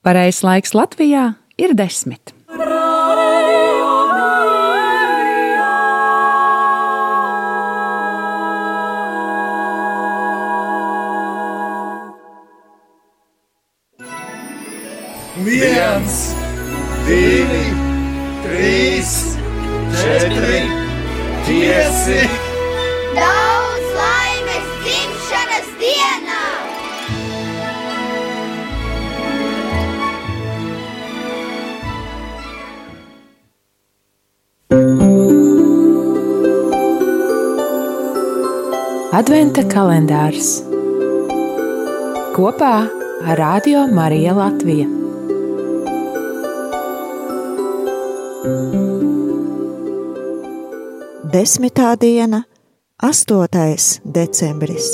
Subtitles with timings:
[0.00, 1.24] Pareizais laiks Latvijā
[1.60, 2.32] ir desmit.
[15.44, 16.18] viens,
[17.06, 17.64] divi,
[18.44, 19.16] trīs,
[20.02, 20.62] četri,
[21.46, 22.39] pieci.
[39.10, 40.60] Adventa kalendārs
[42.30, 42.74] kopā
[43.26, 44.84] ar Radio Mariju Latviju.
[51.34, 52.44] Desmitā diena,
[53.02, 53.98] 8.
[54.06, 54.92] decembris.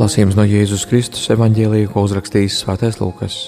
[0.00, 3.42] Lasījums no Jēzus Kristus evanģēlīja, ko uzrakstījis Svētais Lūkas.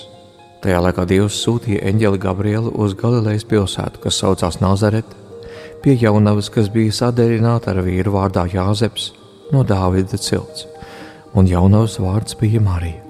[0.61, 5.24] Tajā laikā Dievs sūtīja eņģeli Gabrielu uz Galilejas pilsētu, kas saucās Nazareti,
[5.85, 9.11] pie jaunavas, kas bija saderināta ar vīru vārdā Jāzeps
[9.53, 10.65] no Dāvida cilts,
[11.37, 13.03] un jaunavas vārds bija Marija.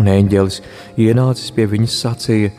[0.00, 0.60] Un eņģelis
[1.02, 2.54] ienācis pie viņas sacīja: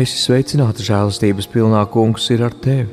[0.00, 2.88] Esi sveicināta, žēlastības pilnā kungs ir ar tevi.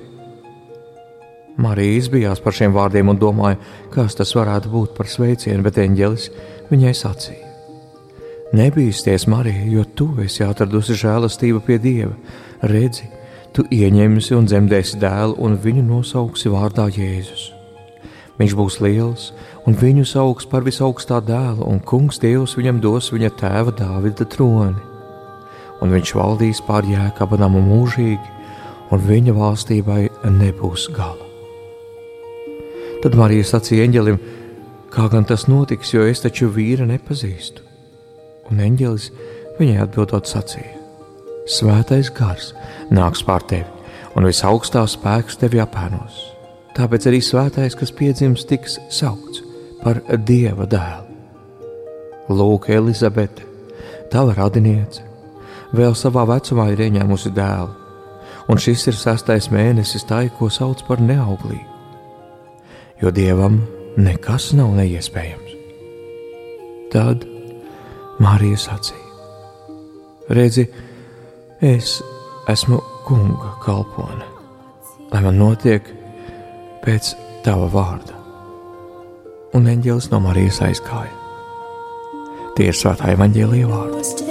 [1.58, 3.58] Marija izbijās par šiem vārdiem un domāja,
[3.94, 6.30] kas tas varētu būt par sveicienu, bet eņģelis
[6.70, 7.54] viņai sacīja:
[8.54, 12.14] Nebīsties, Marija, jo tu esi atradusi žēlastību pie Dieva.
[12.62, 13.10] Redzi,
[13.58, 17.50] tu ieņemsi un dzemdēsi dēlu, un viņu nosauksi vārdā Jēzus.
[18.38, 19.32] Viņš būs liels,
[19.66, 24.88] un viņu sauks par visaugstā dēlu, un kungs Dievs viņam dos viņa tēva Dāvida troni
[25.82, 28.34] un viņš valdīs pār jēkabu namu mūžīgi,
[28.94, 30.02] un viņa valstībai
[30.38, 31.26] nebūs gala.
[33.04, 34.18] Tad Marija sacīja eņģelim,
[34.94, 37.66] kā gan tas notiks, jo es taču vīra nepazīstu.
[38.50, 39.12] Un eņģelis
[39.60, 40.77] viņai atbildot sacīja:
[41.48, 42.50] Svētais gars
[42.92, 43.70] nāks pār tevi,
[44.20, 46.18] un visaugstā spēks tevi apēnos.
[46.76, 49.40] Tāpēc arī svētais, kas piedzims, tiks saukts
[49.80, 51.06] par Dieva dēlu.
[52.28, 53.46] Lūk, Elizabete,
[54.12, 55.06] tava radiniece,
[55.72, 57.72] vēl savā vecumā ir ieņēmusi dēlu,
[58.52, 61.64] un šis ir sastais mēnesis tai, ko sauc par neauglīgu.
[63.00, 63.62] Jo dievam
[63.96, 65.56] nekas nav neiespējams.
[66.92, 67.24] Tad
[68.20, 69.08] Marija sacīja:
[70.34, 70.68] Redzi,
[71.62, 72.04] es
[72.50, 74.26] esmu kunga kalpone,
[75.12, 75.90] lai man notiek
[76.86, 78.14] pēc tava vārda.
[79.58, 81.14] Un eņģēlis no Marijas aizgāja.
[82.58, 84.27] Tie ir svētā evaņģēlīja vārdi.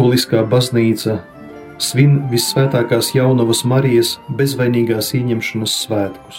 [0.00, 1.18] Katoliskā baznīca
[1.76, 6.38] svin visvētākās jaunavas Marijas bezvainīgās ieņemšanas svētkus.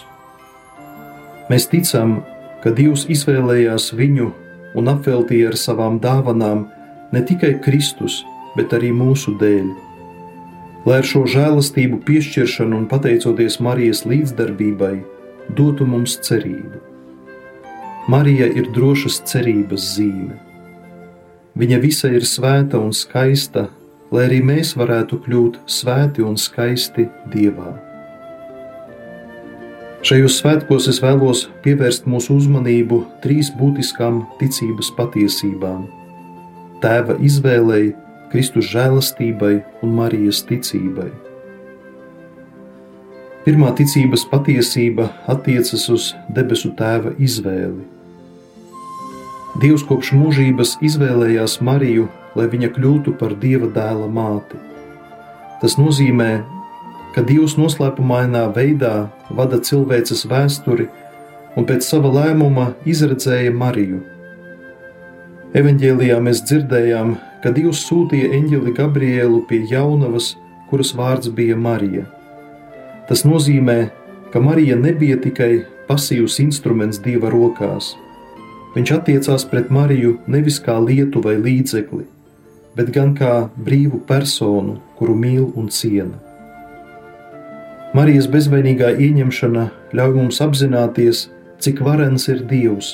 [1.46, 2.16] Mēs ticam,
[2.66, 4.32] ka Dievs izvēlējās viņu
[4.82, 6.66] un apveltīja ar savām dāvanām
[7.14, 8.24] ne tikai Kristus,
[8.58, 9.70] bet arī mūsu dēļ.
[10.90, 14.96] Lai ar šo žēlastību piešķiršanu un pateicoties Marijas līdzdarbībai,
[15.54, 16.82] dotu mums cerību.
[18.10, 20.48] Marija ir drošas cerības zīme.
[21.52, 23.68] Viņa visa ir svēta un skaista,
[24.12, 27.74] lai arī mēs varētu kļūt svēti un skaisti Dievā.
[30.02, 35.84] Šajos svētkos es vēlos pievērst mūsu uzmanību trīs būtiskām ticības patiesībām-
[36.82, 37.92] Tēva izvēlei,
[38.32, 41.12] Kristus žēlastībai un Marijas ticībai.
[43.46, 48.01] Pirmā ticības patiesība attiecas uz debesu Tēva izvēli.
[49.60, 52.06] Dievs kopš mūžības izvēlējās Mariju,
[52.40, 54.56] lai viņa kļūtu par Dieva dēla māti.
[55.60, 56.30] Tas nozīmē,
[57.12, 60.86] ka Dievs noslēpumainā veidā vada cilvēces vēsturi
[61.60, 64.00] un pēc sava lēmuma izredzēja Mariju.
[65.60, 70.38] Evanģēlijā mēs dzirdējām, ka Dievs sūtīja eņģeli Gabrielu pie jaunavas,
[70.70, 72.06] kuras vārds bija Marija.
[73.12, 73.82] Tas nozīmē,
[74.32, 77.92] ka Marija nebija tikai pasīvs instruments Dieva rokās–
[78.72, 82.06] Viņš attiecās pret Mariju nevis kā lietu vai līdzekli,
[82.78, 86.16] bet gan kā brīvu personu, kuru mīl un ciena.
[87.92, 89.66] Marijas bezvainīgā ieņemšana
[89.98, 91.26] ļauj mums apzināties,
[91.60, 92.94] cik varens ir Dievs,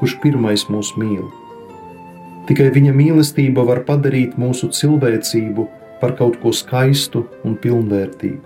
[0.00, 1.26] kurš pirmais mūs mīl.
[2.48, 5.66] Tikai viņa mīlestība var padarīt mūsu cilvēcību
[6.00, 8.40] par kaut ko skaistu un pilnvērtīgu.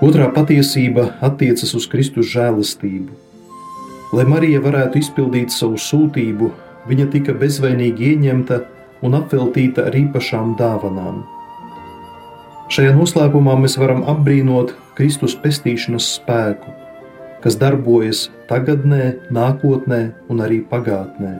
[0.00, 3.19] Otrā patiesība attiecas uz Kristus žēlastību.
[4.10, 6.48] Lai Marija varētu izpildīt savu sūtību,
[6.90, 8.56] viņa tika bezvainīgi ieņemta
[9.06, 11.20] un apveltīta ar īpašām dāvanām.
[12.74, 16.74] Šajā noslēpumā mēs varam apbrīnot Kristus pestīšanas spēku,
[17.42, 21.32] kas darbojas tagadnē, nākotnē un arī pagātnē.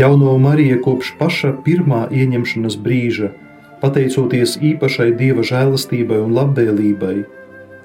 [0.00, 3.32] Jauno Marija kopš paša pirmā ieņemšanas brīža,
[3.80, 7.16] pateicoties īpašai dieva žēlastībai un labvēlībai,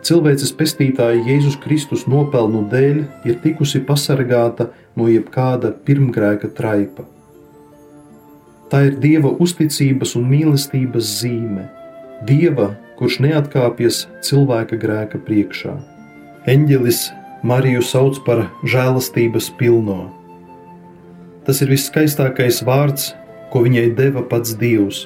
[0.07, 7.06] cilvēces pestītāja Jēzus Kristus nopelnu dēļ ir tikusi pasargāta no jebkāda pirmgrēka traipa.
[8.71, 11.68] Tā ir dieva uzticības un mīlestības zīme,
[12.27, 15.75] dieva, kurš neatkāpjas cilvēka grēka priekšā.
[16.48, 17.06] Eņģelis
[17.48, 20.07] Mariju sauc par žēlastības pilno.
[21.45, 23.12] Tas ir viskaistākais vārds,
[23.53, 25.06] ko viņai deva pats Dievs,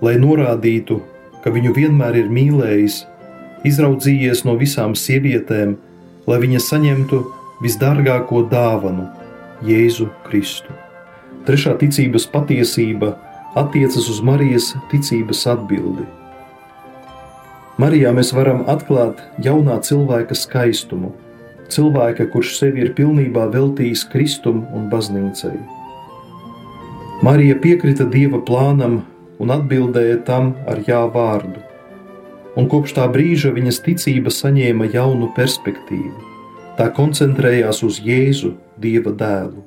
[0.00, 1.00] lai norādītu,
[1.42, 3.02] ka viņu vienmēr ir mīlējis,
[3.64, 5.76] izraudzījies no visām sievietēm,
[6.26, 7.22] lai viņa saņemtu
[7.62, 9.08] visdārgāko dāvanu-
[9.68, 10.72] Jēzu Kristu.
[11.46, 13.14] Trešā ticības patiesība
[13.56, 16.04] attiecas uz Marijas ticības atbildi.
[17.78, 21.12] Marijā mēs varam atklāt jaunā cilvēka skaistumu,
[21.68, 25.56] cilvēka, kurš sevi ir pilnībā veltījis Kristum un baznīcai.
[27.22, 29.02] Marija piekrita Dieva plānam
[29.40, 31.60] un atbildēja tam ar jā vārdu,
[32.56, 36.16] un kopš tā brīža viņas ticība saņēma jaunu perspektīvu.
[36.76, 39.62] Tā koncentrējās uz Jēzu, Dieva dēlu.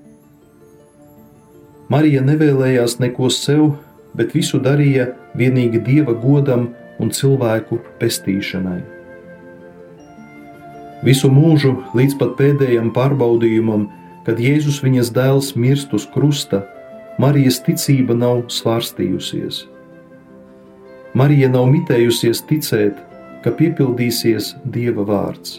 [1.90, 3.72] Marija nevēlējās neko sev,
[4.14, 5.08] bet visu darīja
[5.38, 6.70] vienīgi Dieva godam
[7.02, 8.82] un cilvēku pestīšanai.
[11.06, 13.88] Visu mūžu līdz pat pēdējam pārbaudījumam,
[14.28, 16.66] kad Jēzus viņas dēls mirst uz krusta,
[17.20, 19.66] Marijas ticība nav svārstījusies.
[21.18, 22.98] Marija nav mitējusies ticēt,
[23.42, 25.58] ka piepildīsies Dieva vārds.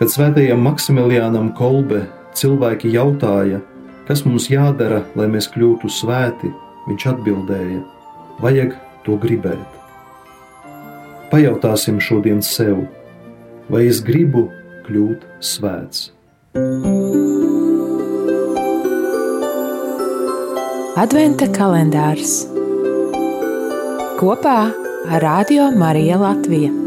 [0.00, 2.00] Kad svētajam Maksimiliānam Kolbe
[2.34, 3.60] cilvēki jautāja,
[4.08, 6.50] kas mums jādara, lai mēs kļūtu svēti,
[6.88, 7.84] viņš atbildēja:
[8.42, 8.74] Vajag
[9.06, 9.78] to gribēt.
[11.30, 12.82] Pajautāsim šodien sev,
[13.70, 14.48] vai es gribu
[14.88, 16.10] kļūt svēts.
[20.98, 22.51] Adventa kalendārs
[24.22, 24.58] kopā
[25.10, 26.81] ar Radio Mariju Latviju.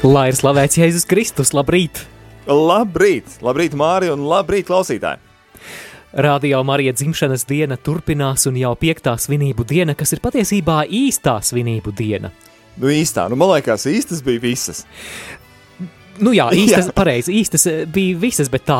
[0.00, 1.98] Lai ir slavēts Jēzus Kristus, labrīt!
[2.48, 5.20] Labrīt, labrīt, Mārija, un labrīt, klausītāji!
[6.24, 11.92] Radio Marija dzimšanas diena turpinās, un jau piektā svinību diena, kas ir patiesībā īstā svinību
[11.92, 12.30] diena.
[12.80, 14.80] Nu, īstā, nu, man liekas, īstas bija visas.
[16.16, 16.96] Nu jā, īstas, Jā.
[16.96, 18.78] pareizi, īstas eh, bija visas, bet tā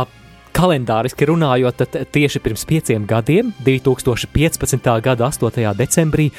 [0.57, 4.89] kalendāriski runājot, tad tieši pirms pieciem gadiem, 2015.
[5.05, 5.69] gada 8.
[5.85, 6.31] decembrī,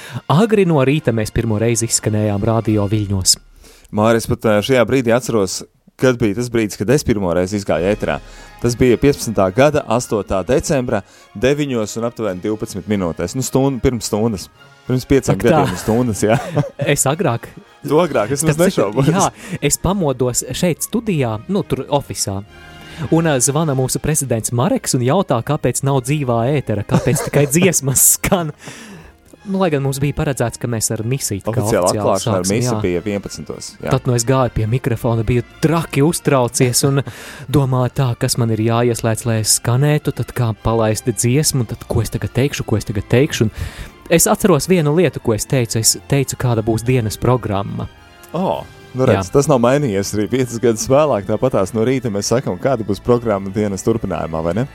[0.41, 3.37] agri no rīta mēs pirmo reizi izskanējām radio viļņos.
[3.91, 5.61] Mārijas pat eh, šajā brīdī atceros,
[6.01, 8.19] kad bija tas brīdis, kad es pirmo reizi izgāju ēterā.
[8.61, 9.41] Tas bija 15.
[9.57, 10.43] gada 8.
[10.47, 11.01] decembra
[11.35, 13.35] 9 un aptuveni 12 minūtēs.
[13.37, 14.47] Nu, stundu pirms stundas.
[14.87, 15.51] Pirms pieciem Ak tā.
[15.51, 16.39] gadiem stundas, jā.
[16.95, 17.49] Es agrāk
[17.81, 19.07] Tu agrāk, es nešaubos.
[19.09, 19.29] Jā,
[19.61, 22.43] es pamodos šeit, studijā, nu, tur oficiālā.
[23.09, 28.03] Un uh, zvana mūsu prezidents Marks un jautā, kāpēc nav dzīvā ētera, kāpēc tikai dziesmas
[28.19, 28.51] skan.
[29.43, 32.43] Nu, lai gan mums bija paredzēts, ka mēs ar misiju tā kā Oficiāli atklāšana ar
[32.45, 32.75] sāksim, misi jā.
[32.83, 33.69] bija 11.
[33.81, 33.89] Jā.
[33.89, 37.01] Tad nu es gāju pie mikrofona, biju traki uztraucies un
[37.49, 42.03] domāju, tā, kas man ir jāieslēdz, lai es skanētu, tad kā palaist dziesmu, tad ko
[42.05, 43.49] es tagad teikšu, ko es tagad teikšu.
[43.49, 45.79] Un es atceros vienu lietu, ko es teicu.
[45.81, 47.89] Es teicu, kāda būs dienas programma.
[48.37, 48.61] Oh,
[48.93, 51.25] nu redz, tas nav mainījies arī 5 gadus vēlāk.
[51.31, 54.69] Tāpatās no rīta mēs sakām, kāda būs programma dienas turpinājumā, vai ne?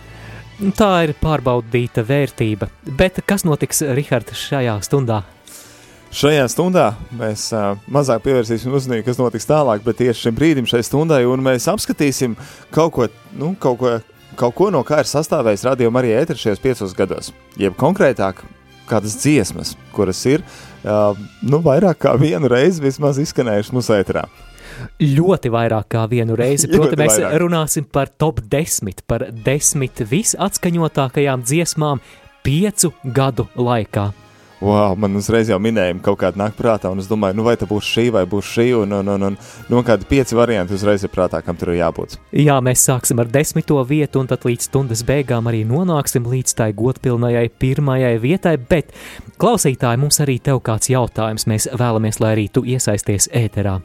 [0.57, 2.71] Tā ir pārbaudīta vērtība.
[2.97, 5.19] Bet kas notiks, Rihards, šajā stundā?
[6.17, 10.81] Šajā stundā mēs uh, mazāk pievērsīsim uzmanību, kas notiks tālāk, bet tieši šim brīdim, šai
[10.87, 12.39] stundai, un mēs apskatīsim
[12.73, 13.93] kaut ko, nu, kaut ko,
[14.41, 17.35] kaut ko no kā ir sastāvējis radio Marija Etra šajos piecos gados.
[17.61, 18.41] Jeb konkrētāk,
[18.89, 21.13] kādas dziesmas, kuras ir uh,
[21.45, 24.25] nu, vairāk kā vienu reizi vismaz izskanējušas mūsu ēterā.
[25.01, 26.71] Ļoti vairāk kā vienu reizi.
[26.75, 27.41] Proti, mēs vairāk.
[27.45, 32.05] runāsim par top 10, par desmit visatskaņotākajām dziesmām
[32.47, 34.13] piecu gadu laikā.
[34.61, 37.67] Wow, man uzreiz jau minējumi kaut kāda nāk prātā, un es domāju, nu, vai tā
[37.69, 39.35] būs šī vai būs šī, un, un, un, un
[39.69, 42.17] nu, kādi pieci varianti uzreiz ir prātā, kam tur ir jābūt.
[42.41, 46.71] Jā, mēs sāksim ar desmito vietu, un tad līdz stundas beigām arī nonāksim līdz tai
[46.79, 48.55] godpilnajai pirmajai vietai.
[48.57, 48.97] Bet,
[49.37, 51.45] klausītāji, mums arī tev kāds jautājums.
[51.53, 53.77] Mēs vēlamies, lai arī tu iesaisties ēterā.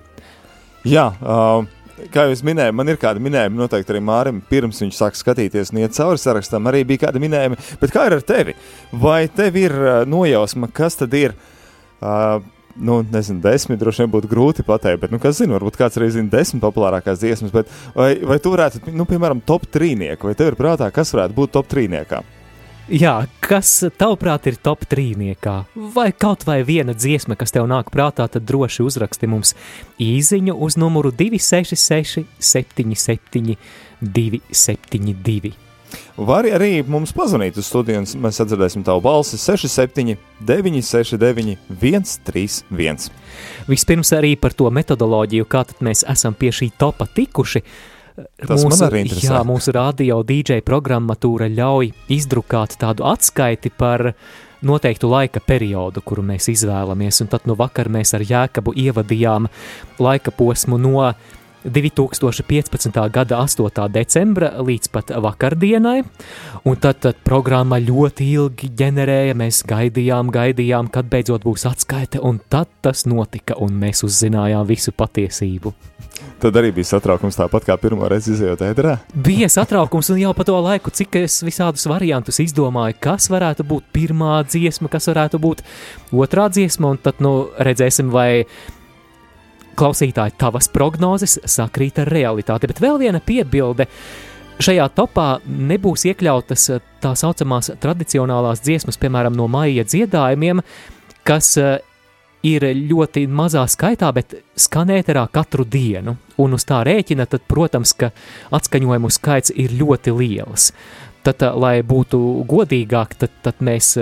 [0.88, 1.66] Jā, uh,
[2.14, 5.74] kā jau es minēju, man ir kādi minējumi, noteikti arī Mārim, pirms viņš sāk skatīties
[5.74, 7.60] un iet cauri sarakstam, arī bija kādi minējumi.
[7.82, 8.56] Bet kā ir ar tevi?
[9.04, 11.38] Vai tev ir uh, nojausma, kas tad ir?
[12.02, 12.42] Uh,
[12.76, 16.08] Nu, nezinu, desmit droši vien būtu grūti pateikt, bet, nu, kas zina, varbūt kāds arī
[16.16, 20.54] zina desmit populārākās dziesmas, bet vai, vai tu varētu, nu, piemēram, top trīnieku, vai tev
[20.54, 22.22] ir prātā, kas varētu būt top trīniekā?
[22.92, 25.54] Jā, kas tavuprāt ir top trīniekā?
[25.96, 29.54] Vai kaut vai viena dziesma, kas tev nāk prātā, tad droši uzraksti mums
[29.96, 33.56] īsiņu uz numuru 266, 77,
[34.04, 35.54] 272.
[36.20, 43.08] Var arī mums pazvanīt uz studiju, un mēs atdzirdēsim tavu balsi 67, 969, 131.
[43.72, 47.64] Vispirms arī par to metodoloģiju, kā tad mēs esam pie šī topa tikuši.
[48.48, 49.28] Tas man arī interesē.
[49.30, 54.12] Jā, mūsu radio DJ programmatūra ļauj izdrukāt tādu atskaiti par
[54.62, 57.22] noteiktu laika periodu, kuru mēs izvēlamies.
[57.24, 59.48] Un tad no vakar mēs ar Jēkabu ievadījām
[60.02, 61.12] laika posmu no
[61.64, 63.10] 2015.
[63.14, 63.90] gada 8.
[63.94, 66.02] decembra līdz pat vakardienai,
[66.66, 72.42] un tad, tad programma ļoti ilgi ģenerēja, mēs gaidījām, gaidījām, kad beidzot būs atskaite, un
[72.50, 75.74] tad tas notika, un mēs uzzinājām visu patiesību.
[76.42, 78.96] Tad arī bija satraukums tāpat kā pirmo reizi izjūt ēterā.
[79.14, 83.92] Bija satraukums, un jau pa to laiku, cik es visādus variantus izdomāju, kas varētu būt
[83.94, 85.62] pirmā dziesma, kas varētu būt
[86.10, 88.46] otrā dziesma, un tad nu, redzēsim, vai
[89.78, 92.70] klausītāji tavas prognozes sakrīt ar realitāti.
[92.72, 93.86] Bet vēl viena piebilde.
[94.62, 96.68] Šajā topā nebūs iekļautas
[97.02, 100.62] tā saucamās tradicionālās dziesmas, piemēram, no maija dziedājumiem,
[101.26, 101.80] kas eh,
[102.48, 106.18] ir ļoti mazā skaitā, bet skan ēterā katru dienu.
[106.42, 108.12] Un uz tā rēķina, tad, protams, ka
[108.54, 110.72] atskaņojumu skaits ir ļoti liels.
[111.22, 112.20] Tad, lai būtu
[112.50, 113.94] godīgāk, tad, tad mēs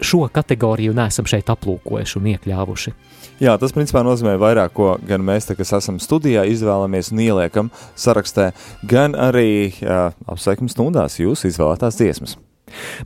[0.00, 2.92] šo kategoriju neesam šeit aplūkojuši un iekļāvuši.
[3.40, 7.72] Jā, tas principā nozīmē vairāk, ko gan mēs, te, kas esam studijā, izvēlamies un ieliekam
[7.96, 8.50] sarakstā,
[8.88, 12.36] gan arī apsveikuma stundās jūsu izvēlētās dziesmas.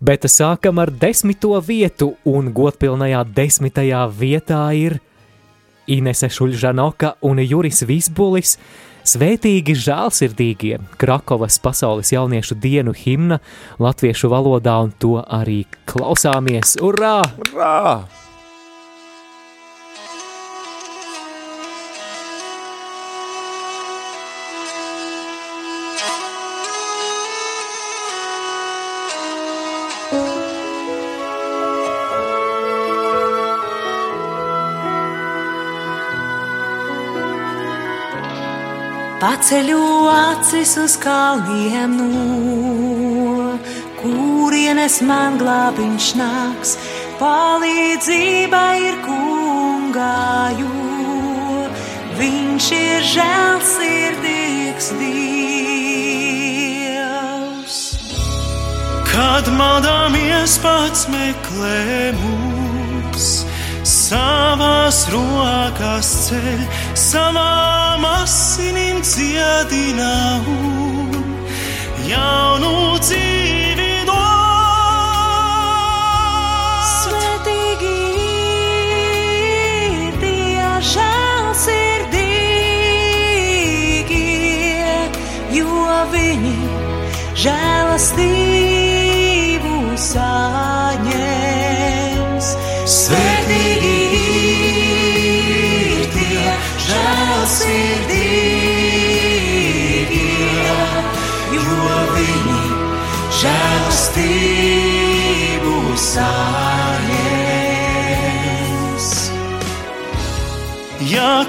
[0.04, 4.98] Bet sākam ar desmito vietu, un godpilnajā desmitajā vietā ir
[5.86, 8.56] Inese Šuļžanoka un Juris Visbulis.
[9.04, 13.36] Svētīgi žēlsirdīgie Krakovas pasaules jauniešu dienu himna
[13.76, 16.78] latviešu valodā, un to arī klausāmies.
[16.80, 17.18] Urā!
[17.52, 18.23] Rā!
[39.24, 39.80] Paceļu
[40.12, 43.56] acis uz kalniem, no
[43.96, 46.74] kurienes man glābiņš nāks.
[47.16, 50.68] Palīdzība ir kungā, jo
[52.20, 55.16] viņš ir žēlsirdīgs Dievs.
[59.08, 63.48] Kad maldāmies pats meklē mūs,
[63.84, 66.60] savās rokās ceļ,
[66.96, 71.12] savām asinīm dziedina un
[72.08, 74.16] jaunu dzīvi dod.
[76.94, 77.96] Svētīgi
[80.00, 82.00] ir tie žēlsirdīgie,
[85.60, 85.68] jo
[86.16, 86.56] viņi
[87.44, 88.33] žēlastību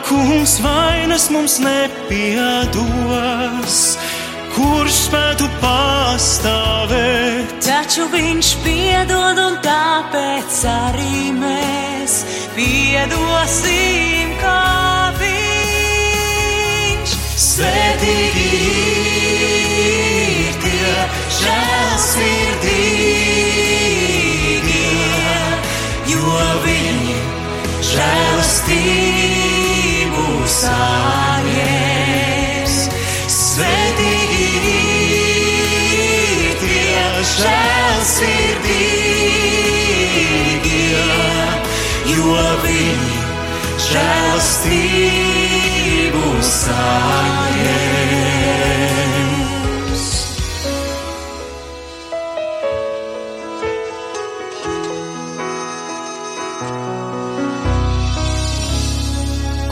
[0.05, 2.97] kungs vainas mums nepiedos,
[4.53, 7.49] kurš spētu pastāvēt?
[7.65, 12.13] Taču viņš piedod, un tāpēc arī mēs
[12.57, 17.09] piedosim, kā viņš.
[17.45, 18.47] Svētīgi
[19.85, 20.95] ir tie
[21.39, 22.45] žēlsirdīgie,
[26.13, 26.37] jo
[26.67, 27.17] viņi
[27.91, 29.54] žēlastību
[30.53, 31.55] saņems.
[33.35, 34.47] Svētīgi
[35.15, 37.89] ir tie žēlsirdīgie,
[42.13, 43.17] jo viņi
[43.89, 45.05] žēlastību
[46.53, 48.34] saņems.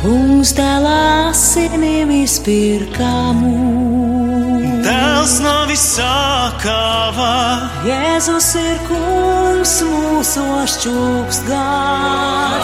[0.03, 3.51] Kungs dēlā asinīm izpirkamu.
[4.83, 7.35] Dēls nav izsākāvā,
[7.87, 12.62] Jēzus ir kungs, mūsu šķūks gars,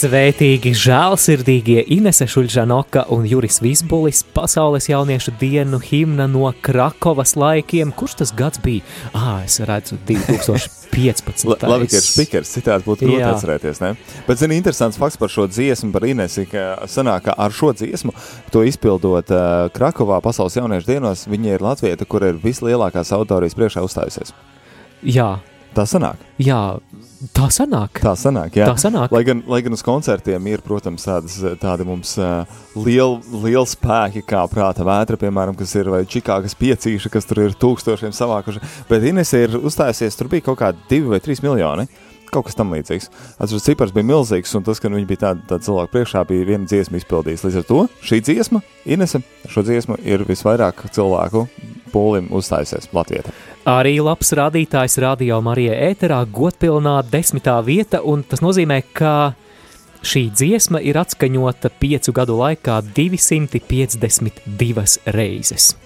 [0.00, 7.90] Svētīgi žēlsirdīgie Inese Šuļžanoka un Juris Visbulis pasaules jauniešu dienu himna no Krakovas laikiem.
[7.92, 8.80] Kurš tas gads bija?
[9.12, 11.44] Ā, es redzu 2015.
[11.50, 13.34] La- Labi, ka ir spīkers, citādi būtu grūti Jā.
[13.34, 13.82] atcerēties.
[13.84, 13.92] Ne?
[14.24, 18.14] Bet, zini, interesants fakts par šo dziesmu, par Inesi, ka sanāk, ka ar šo dziesmu,
[18.54, 23.84] to izpildot uh, Krakovā pasaules jauniešu dienos, viņa ir Latvieta, kur ir vislielākās autorijas priekšā
[23.84, 24.32] uzstājusies.
[25.04, 25.34] Jā,
[25.76, 26.16] Tā sanāk.
[26.42, 26.80] jā,
[27.36, 28.00] tā sanāk.
[28.02, 28.66] Tā sanāk, jā.
[28.70, 29.12] Tā sanāk.
[29.14, 32.44] Lai gan, lai gan uz koncertiem ir, protams, tādas, tādi mums uh,
[32.78, 37.56] lieli liel spēki, kā prāta vētra, piemēram, kas ir vai Čikāgas piecīša, kas tur ir
[37.60, 38.62] tūkstošiem savākuši.
[38.90, 41.88] Bet Ines ir uzstājusies, tur bija kaut kādi divi vai trīs miljoni.
[42.30, 43.08] Kaut kas tam līdzīgs.
[43.42, 46.68] Atceros, cipars bija milzīgs, un tas, ka viņi bija tādi tād cilvēki priekšā, bija viena
[46.70, 47.48] dziesma izpildījusi.
[47.48, 49.18] Līdz ar to šī dziesma, Inese,
[49.50, 51.48] šo dziesmu ir visvairāk cilvēku
[51.90, 53.26] pūlim uzstājusies Latvijā.
[53.68, 59.36] Arī labs rādītājs radio Marijā ēterā godpilnā desmitā vieta, un tas nozīmē, ka
[60.00, 65.76] šī dziesma ir atskaņota piecu gadu laikā 252 reizes.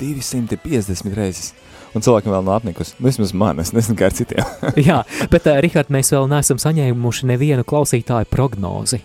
[0.00, 1.52] 250 reizes.
[1.94, 2.94] Un cilvēkiem vēl nav apnikusi.
[2.98, 4.44] Nu, Vismaz man, es nezinu, kā ar citiem.
[4.88, 9.00] Jā, bet, uh, Rihard, mēs vēl neesam saņēmuši nevienu klausītāju prognozi.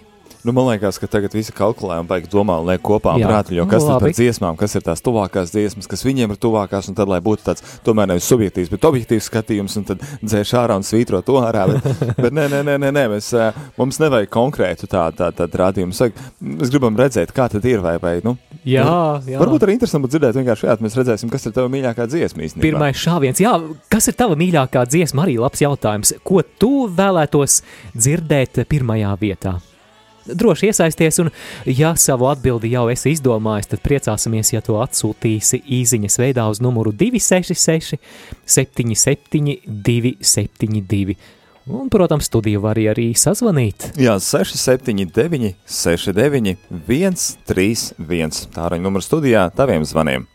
[0.45, 3.29] Nu, man liekas, ka tagad visi kalkulē un baigi domā un liek kopā Jā.
[3.31, 6.39] prātu, jo kas Nu, tad par dziesmām, kas ir tās tuvākās dziesmas, kas viņiem ir
[6.41, 10.53] tuvākās, un tad, lai būtu tāds, tomēr nevis subjektīvs, bet objektīvs skatījums, un tad dzēš
[10.61, 11.65] ārā un svītro to ārā.
[11.71, 15.49] Bet, bet nē, nē, nē, nē, nē mēs, ā, mums nevajag konkrētu tādu tā, tā,
[15.49, 15.97] tā rādījumu.
[16.45, 19.37] Mēs gribam redzēt, kā tad ir, vai, vai nu, Jā, nu, jā.
[19.41, 22.65] Varbūt arī interesanti dzirdēt, vienkārši šādi mēs redzēsim, kas ir tava mīļākā dziesma īstenībā.
[22.65, 23.53] Pirmais šāviens, jā,
[23.93, 25.25] kas ir tava mīļākā dziesma?
[25.27, 26.15] Arī labs jautājums.
[26.25, 27.61] Ko tu vēlētos
[27.93, 29.59] dzirdēt pirmajā vietā?
[30.25, 31.31] Droši iesaisties, un
[31.65, 36.93] ja savu atbildi jau esi izdomājis, tad priecāsimies, ja to atsūtīsi īziņas veidā uz numuru
[36.95, 37.99] 266
[38.45, 41.17] 77 272.
[41.65, 43.87] Un, protams, studiju var arī sazvanīt.
[43.97, 48.43] Jā, 679, 69, 131.
[48.53, 50.27] Tā ir numurs studijā taviem zvaniem.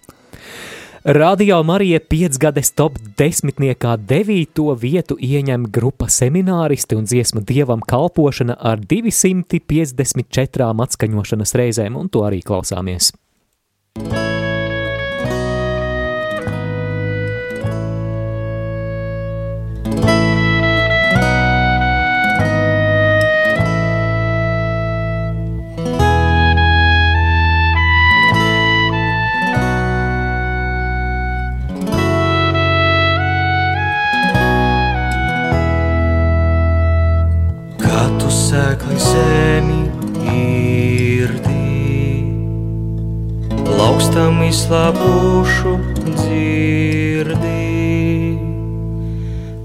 [1.04, 8.84] Radio Marija piecgades top desmitniekā devīto vietu ieņem grupa semināristi un dziesma dievam kalpošana ar
[8.84, 13.14] 254 atskaņošanas reizēm, un to arī klausāmies.
[13.96, 14.29] Kā
[44.50, 45.78] laukstam izslāpušu
[46.16, 47.46] dzirdī.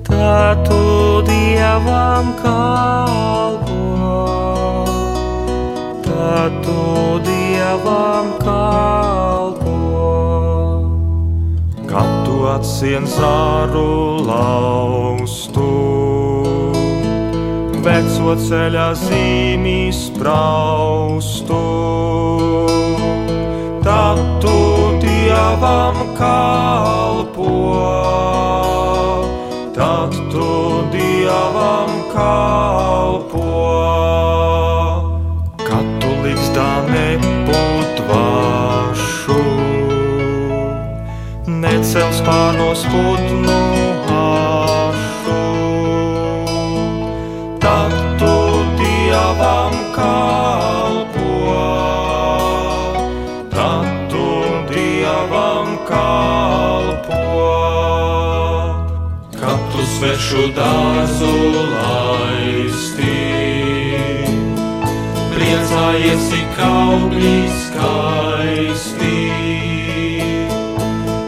[0.06, 3.82] Tā tu dievam kalpo,
[6.06, 9.76] tā tu dievam kalpo.
[11.89, 15.71] Kad tu atsien zāru laustu,
[17.82, 21.63] veco ceļā zīmī spraustu,
[23.86, 24.58] tad tu
[25.02, 27.52] dievam kalpo,
[29.76, 30.50] tad tu
[30.89, 33.45] dievam kalpo.
[35.67, 38.34] Kad tu līgstā neputvašu,
[41.62, 43.35] necels pārnos putnu
[60.25, 61.33] svešu dārzu
[61.69, 63.17] laisti,
[65.35, 69.19] priecājies, cik augļi skaisti.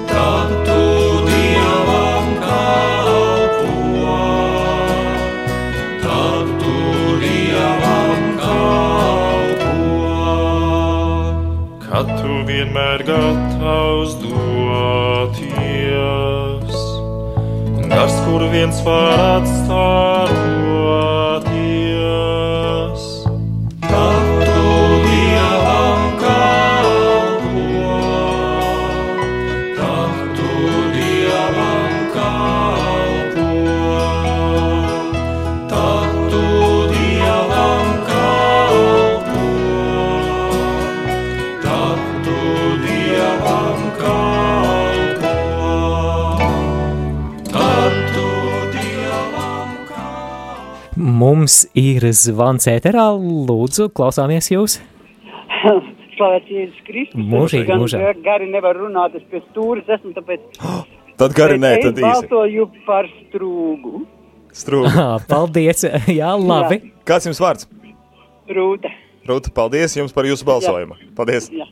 [0.09, 0.81] Tad tu
[1.27, 4.17] dievam kalpo,
[6.01, 6.75] tad tu
[7.21, 9.75] dievam kalpo.
[11.85, 14.17] Kad tu vienmēr gatavs
[18.37, 20.36] kur viens var atstāroties.
[51.47, 53.05] Mums ir zvans ēterā,
[53.47, 54.73] lūdzu, klausāmies jūs.
[56.17, 57.21] Slavēts Jēzus Kristus.
[57.23, 58.01] Mūžīgi mūžā.
[58.25, 60.43] Gari nevar runāt, es pie stūres esmu, tāpēc.
[61.21, 62.03] Tad gari nē, tad īsi.
[62.03, 64.01] balsoju par strūgu.
[64.59, 64.91] Strūga.
[65.05, 65.85] Ā, Paldies,
[66.19, 66.81] jā, labi.
[67.07, 67.69] Kāds jums vārds?
[68.51, 68.91] Rūta.
[69.31, 70.99] Rūta, paldies jums par jūsu balsojumu.
[71.15, 71.47] Paldies.
[71.55, 71.69] Jā.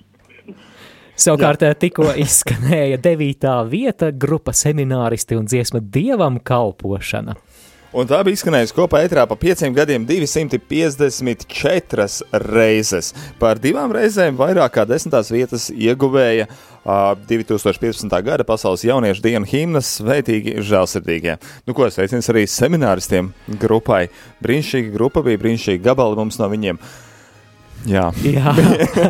[1.20, 7.36] Savukārt tikko izskanēja devītā vieta grupa semināristi un dziesma dievam kalpošana.
[7.96, 13.14] Un tā bija izskanējusi kopā ētrā pa pieciem gadiem 254 reizes.
[13.40, 18.12] Par divām reizēm vairāk kā desmitās vietas ieguvēja uh, 2015.
[18.28, 21.38] gada Pasaules jauniešu dienu himnas Svētīgi žēlsirdīgie.
[21.64, 23.32] Nu, ko sveiciens arī semināristiem
[23.64, 24.10] grupai.
[24.44, 26.76] Brīnišķīga grupa bija, brīnišķīgi gabali mums no viņiem.
[27.86, 28.52] Jā, Jā.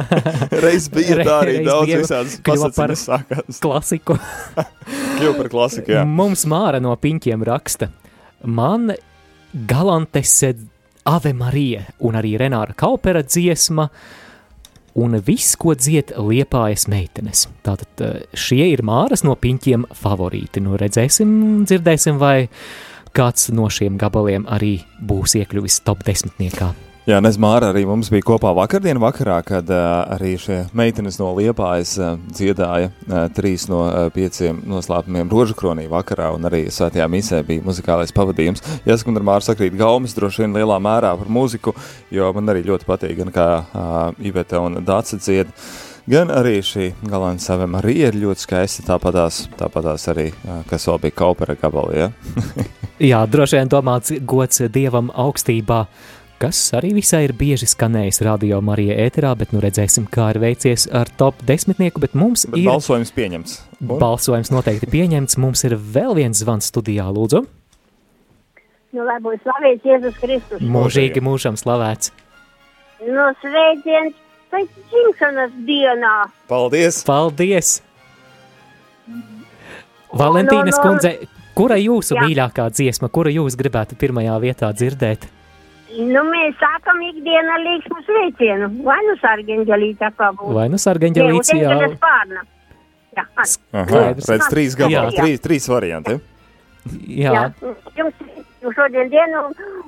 [0.65, 3.61] reiz bija tā arī Reiz daudz visādas pasacīnas sākās.
[3.65, 4.13] Klasiku.
[5.17, 6.01] Kļuva par klasiku, jā.
[6.05, 7.87] Mums Māra no piņķiem raksta.
[8.45, 8.93] Man
[9.67, 10.43] galantes
[11.05, 13.89] Ave Marija un arī Renāra Kaupera dziesma
[14.95, 17.45] un viss, ko dzied liepājas meitenes.
[17.65, 20.63] Tātad eh, šie ir Māras no piņķiem favorīti.
[20.63, 22.47] Nu redzēsim, dzirdēsim, vai
[23.15, 26.73] kāds no šiem gabaliem arī būs iekļuvis top desmitniekā.
[27.05, 31.91] Jā, Nezmāra arī mums bija kopā vakardien vakarā, kad uh, arī šie meitenes no Liepājas
[32.01, 37.43] uh, dziedāja uh, trīs no uh, pieciem noslēpumiem rožu kronī vakarā, un arī svētajā misē
[37.45, 38.65] bija muzikālais pavadījums.
[38.89, 41.75] Jāsaka, man ar Māru sakrīt gaumas droši vien lielā mērā par mūziku,
[42.09, 45.53] jo man arī ļoti patīk, gan kā uh, Iveta un Dāca dzied,
[46.09, 51.03] gan arī šī galāna saviem arī ir ļoti skaisti, tāpatās, tāpatās arī, uh, kas vēl
[51.05, 52.09] bija Kaupera gabali, ja?
[53.13, 55.83] Jā, droši vien domāts gods dievam augstībā
[56.41, 60.87] kas arī visai ir bieži skanējis radio Marija ēterā, bet nu redzēsim, kā ir veicies
[60.91, 63.55] ar top desmitnieku, bet mums Bet ir balsojums pieņemts.
[63.81, 63.93] Un?
[64.01, 65.37] balsojums noteikti pieņemts.
[65.41, 67.45] Mums ir vēl viens zvans studijā, lūdzu.
[68.95, 70.61] Nu, lai būtu slavēts Jēzus Kristus.
[70.63, 72.13] Mūžīgi mūžam slavēts.
[73.03, 74.15] Nu, sveiciens
[74.53, 76.15] pēc dzimšanas dienā.
[76.51, 77.01] Paldies!
[77.07, 77.79] Paldies!
[80.15, 81.11] Valentīnas Nu, nu, kundze,
[81.57, 82.23] kura jūsu Jā.
[82.23, 85.27] mīļākā dziesma, kuru jūs gribētu pirmajā vietā dzirdēt?
[85.95, 88.69] Nu, mēs sākam ikdienā līksmu sveicienu.
[88.83, 90.55] Vai nu sargeņģelīte kā būtu?
[90.57, 91.71] Vai nu sargeņģelīts, jā.
[91.71, 92.43] Jā, spārna.
[93.15, 93.23] Jā,
[93.79, 95.23] Aha, redz trīs gabalus, Jā.
[95.23, 96.17] trīs, trīs varianti.
[97.07, 97.31] Jā.
[97.31, 97.71] Jā.
[97.95, 99.45] Jums šodien dienu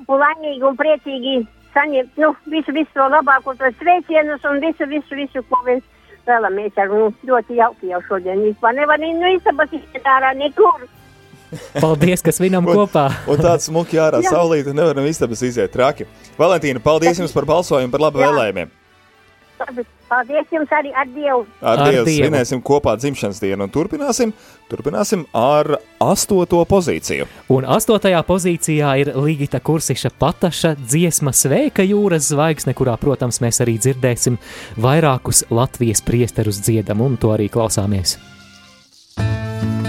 [0.08, 1.34] un laimīgi un priecīgi
[1.74, 5.82] saņemt, nu, visu, visu to labāko tos sveicienus un visu, visu, visu, ko mēs
[6.28, 6.76] vēlamies.
[6.80, 8.76] Ar, nu, ļoti jauki jau šodien vispār.
[8.78, 10.86] Nevar no istabas iziet ārā nekur.
[11.78, 13.08] Paldies, ka svinam kopā.
[13.30, 16.08] Un tāds smuki ārā saulīte nevaram istabas iziet traki.
[16.40, 18.74] Valentīna, paldies jums par balsojumu, par labu vēlējumiem.
[20.08, 21.42] Paldies jums arī ar Dievu.
[21.60, 24.32] Ar, Ar Dievu svinēsim kopā dzimšanas dienu un turpināsim,
[24.70, 27.26] turpināsim ar astoto pozīciju.
[27.52, 33.76] Un astotajā pozīcijā ir Ligita Kursiša pataša dziesma Sveika jūras zvaigzne, kurā, protams, mēs arī
[33.82, 34.38] dzirdēsim
[34.80, 38.16] vairākus Latvijas priesterus dziedam, un to arī klausāmies.
[39.18, 39.87] Sveika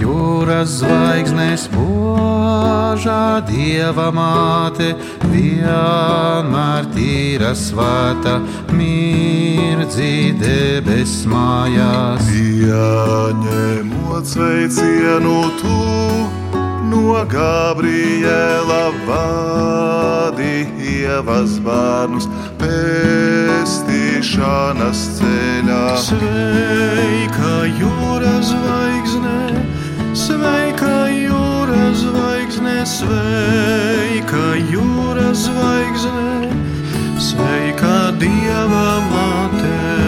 [0.00, 4.88] jūras zvaigznes požā dieva māte,
[5.30, 8.34] vienmēr tīra svēta,
[8.74, 12.22] mirdzi debes mājās.
[12.32, 15.78] Pieņemot sveicienu tu
[16.90, 22.26] no Gabriela vadi ievas bērnus
[22.60, 25.86] pestīšanas ceļā.
[26.06, 29.38] Sveika jūras zvaigzne,
[32.66, 36.50] zvaigzne, sveika jūras zvaigzne,
[37.18, 40.05] sveika dieva māte.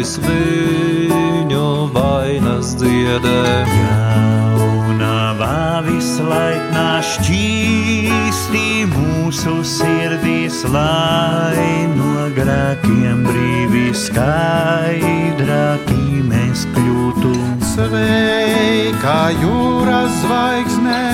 [0.00, 3.68] Ļaudis viņu vainas dziedē.
[3.68, 17.36] Jaunavā vislaiknā šķīstī mūsu sirdīs, lai no grēkiem brīvi skaidrāki mēs kļūtu.
[17.74, 21.04] Sveika jūras zvaigzne,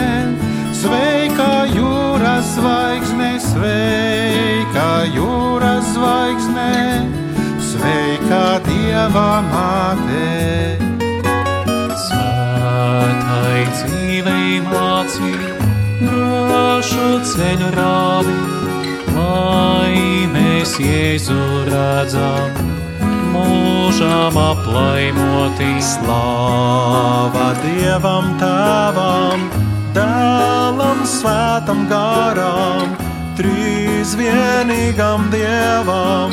[0.70, 6.70] sveika jūras zvaigzne, sveika jūras zvaigzne,
[7.66, 8.60] sveika
[8.96, 10.26] dieva māte.
[12.00, 15.32] Svētai dzīvei māci,
[16.00, 18.36] drošu ceļu rādi,
[19.12, 21.36] lai mēs Jēzu
[21.68, 22.56] redzam,
[23.34, 25.70] mūžām aplaimoti.
[25.84, 29.48] Slāva Dievam Tēvam,
[29.96, 32.96] Dēlam Svētam Garam,
[33.36, 36.32] Trīs vienīgam Dievam,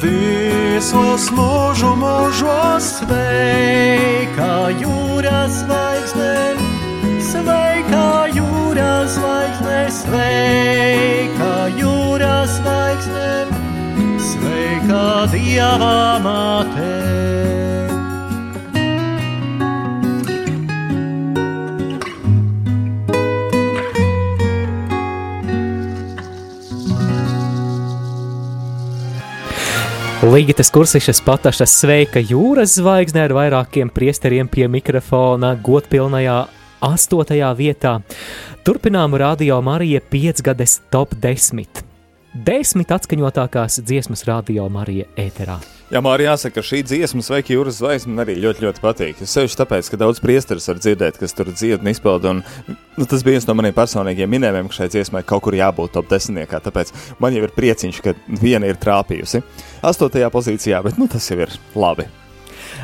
[0.00, 6.56] visos mūžu mūžos sveika jūras zvaigzne,
[7.28, 13.30] sveika jūras zvaigzne, sveika jūras zvaigzne,
[14.30, 17.49] sveika Dieva māte.
[30.30, 36.36] Līgitas kursišas patašas sveika jūras zvaigzne ar vairākiem priesteriem pie mikrofona godpilnajā
[36.86, 37.96] astotajā vietā.
[38.62, 41.89] Turpinām radio Marija 5 gades top 10.
[42.30, 45.56] Desmit atskaņotākās dziesmas radio Marija ēterā.
[45.90, 49.24] Jā, Mārija, jāsaka, ka šī dziesma, sveiki, jūras zvaigzne, man arī ļoti, ļoti patīk.
[49.26, 52.36] Es sevišķi tāpēc, ka daudz priesteris var dzirdēt, kas tur dzied un izpilda.
[52.36, 55.96] Un, nu, tas bija viens no maniem personīgiem minējumiem, ka šai dziesmai kaut kur jābūt
[55.98, 56.62] top desmitniekā.
[56.70, 59.42] Tāpēc man jau ir prieciņš, ka viena ir trāpījusi.
[59.90, 62.06] Astotajā pozīcijā, bet nu, tas jau ir labi.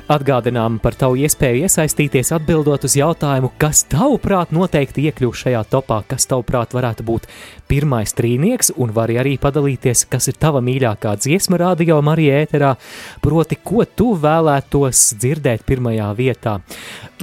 [0.06, 6.28] Atgādinām par tavu iespēju iesaistīties, atbildot uz jautājumu, kas tavuprāt noteikti iekļūs šajā topā, kas
[6.30, 7.26] tavuprāt varētu būt
[7.66, 12.76] pirmais trīnieks, un vari arī padalīties, kas ir tava mīļākā dziesma radio Marija ēterā,
[13.18, 16.60] proti, ko tu vēlētos dzirdēt pirmajā vietā.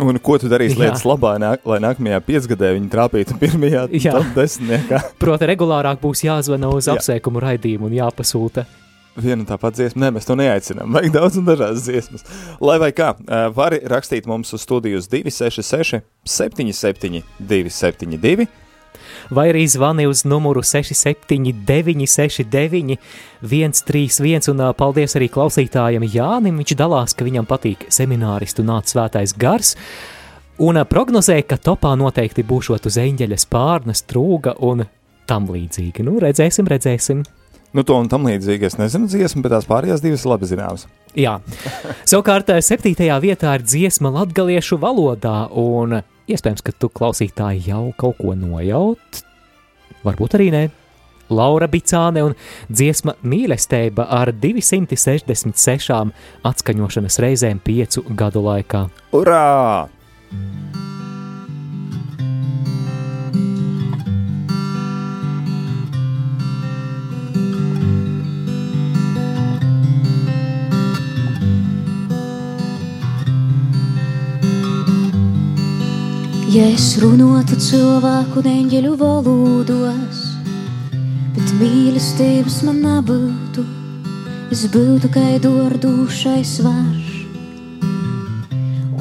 [0.04, 4.19] Un ko tu darīsi lietas labā, nāk, lai nākamajā piecgadē viņi trāpītu pirmajā Jā.
[4.19, 5.06] top desmitniekā?
[5.24, 7.00] Proti, regulārāk būs jāzvana uz Jā.
[7.00, 8.67] apsveikumu raidījumu un jāpasūta.
[9.13, 10.95] Viena un tā pati dziesma, nē, mēs to neaicinām.
[10.95, 12.23] Vajag daudz un dažādas dziesmas.
[12.63, 13.12] Lai vai kā,
[13.54, 18.47] vari rakstīt mums uz studijas 266, 77, 272.
[19.30, 22.97] vai arī zvani uz numuru 679, 69,
[23.41, 24.49] 131.
[24.49, 26.58] Un paldies arī klausītājam Jānim.
[26.63, 29.76] Viņš dalās, ka viņam patīk semināristu nāc svētais gars.
[30.58, 34.86] Un ā, prognozē, ka topā noteikti būšot uz eņģeļa spārna, strūga un
[35.30, 36.06] tam līdzīgi.
[36.06, 37.23] Nu, redzēsim, redzēsim.
[37.73, 40.86] Nu, to un tam līdzīgi es nezinu dziesmu, bet tās pārējās divas ir labi zināmas.
[41.17, 41.39] Jā,
[42.09, 48.21] savukārt ā, septītajā vietā ir dziesma latgaliešu valodā, un iespējams, ka tu klausītāji jau kaut
[48.21, 49.23] ko nojaut,
[50.05, 50.63] varbūt arī nē.
[51.33, 52.36] Laura Bicāne un
[52.69, 56.13] dziesma mīlestība ar 266
[56.45, 58.86] atskaņošanas reizēm piecu gadu laikā.
[59.17, 59.45] Urā!
[76.53, 80.19] Ja es runātu cilvēku neņģeļu valodos,
[81.33, 83.63] bet mīlestības man nebūtu,
[84.53, 87.09] es būtu kā dārdušais varš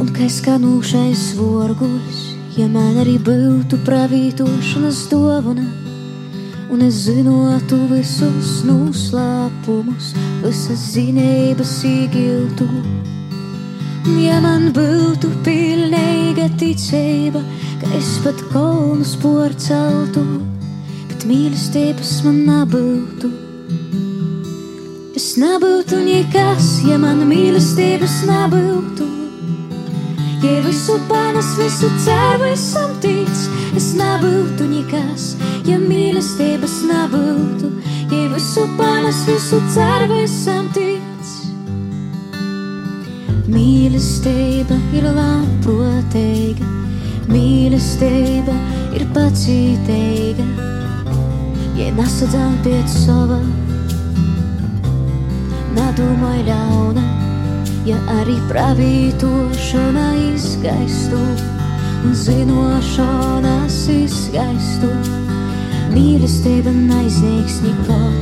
[0.00, 2.24] un kā skanūšais vorguļs,
[2.56, 5.68] ja man arī būtu pravītošanas dāvana.
[6.72, 12.72] Un es zinātu visus noslēpumus, visas zinības īgiltu.
[14.02, 17.38] Ja man būtu pilnīga ticība,
[17.78, 20.24] ka es pat kolnus porceltu,
[21.06, 23.30] bet mīlestības man nebūtu.
[25.14, 29.06] Es nebūtu nekas, ja man mīlestības nebūtu.
[30.42, 33.30] Ja visu panes, visu ceru, esam tic,
[33.78, 35.36] es nebūtu nekas,
[35.68, 37.70] ja mīlestības nebūtu.
[38.10, 40.91] Ja visu panes, visu ceru, esam tic.
[43.52, 46.68] Mīlestība ir labprātīga,
[47.28, 48.54] mīlestība
[48.96, 50.46] ir pacietīga.
[51.76, 53.40] Ja nesadzām pēc sava,
[55.76, 57.04] nedomāj ļauna,
[57.88, 61.20] ja arī pravītošana izgaistu
[62.06, 64.90] un zinošanas izgaistu.
[65.92, 68.21] Mīlestība neizniegs nekot.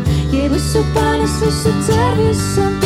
[0.49, 2.80] Visu panes, visu ceru, esam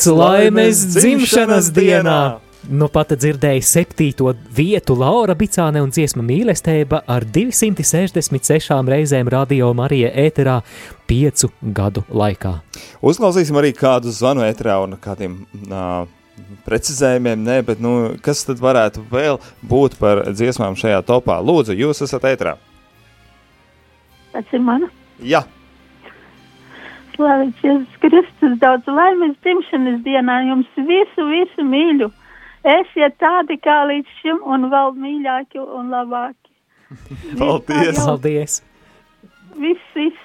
[0.00, 2.38] Daudz laimes dzimšanas dienā!
[2.72, 10.08] Nu pat dzirdēju septīto vietu Laura Bicāne un dziesma mīlestība ar 266 reizēm radio Marija
[10.24, 10.54] ēterā
[11.04, 12.54] piecu gadu laikā.
[13.04, 15.36] Uzklausīsim arī kādu zvanu ēterā un kādiem
[15.68, 16.08] uh,
[16.64, 17.94] precizējumiem, nē, bet nu,
[18.24, 21.42] kas tad varētu vēl būt par dziesmām šajā topā?
[21.44, 22.56] Lūdzu, jūs esat ēterā.
[24.32, 24.88] Tas ir mana.
[25.20, 25.44] Jā.
[27.20, 32.06] Slavēts Jēzus Kristus, daudz laimes dzimšanas dienā, jums visu, visu mīļu.
[32.64, 36.48] Esiet tādi kā līdz šim un vēl mīļāki un labāki.
[37.40, 37.98] Paldies!
[37.98, 38.54] Paldies!
[39.60, 40.22] Viss, viss.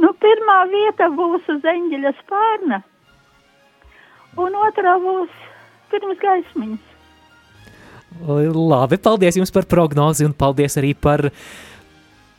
[0.00, 2.78] Nu, pirmā vieta būs uz eņģeļa spārna,
[4.40, 5.34] un otrā būs
[5.92, 6.86] pirms gaismiņas.
[8.24, 11.26] Labi, paldies jums par prognozi un paldies arī par,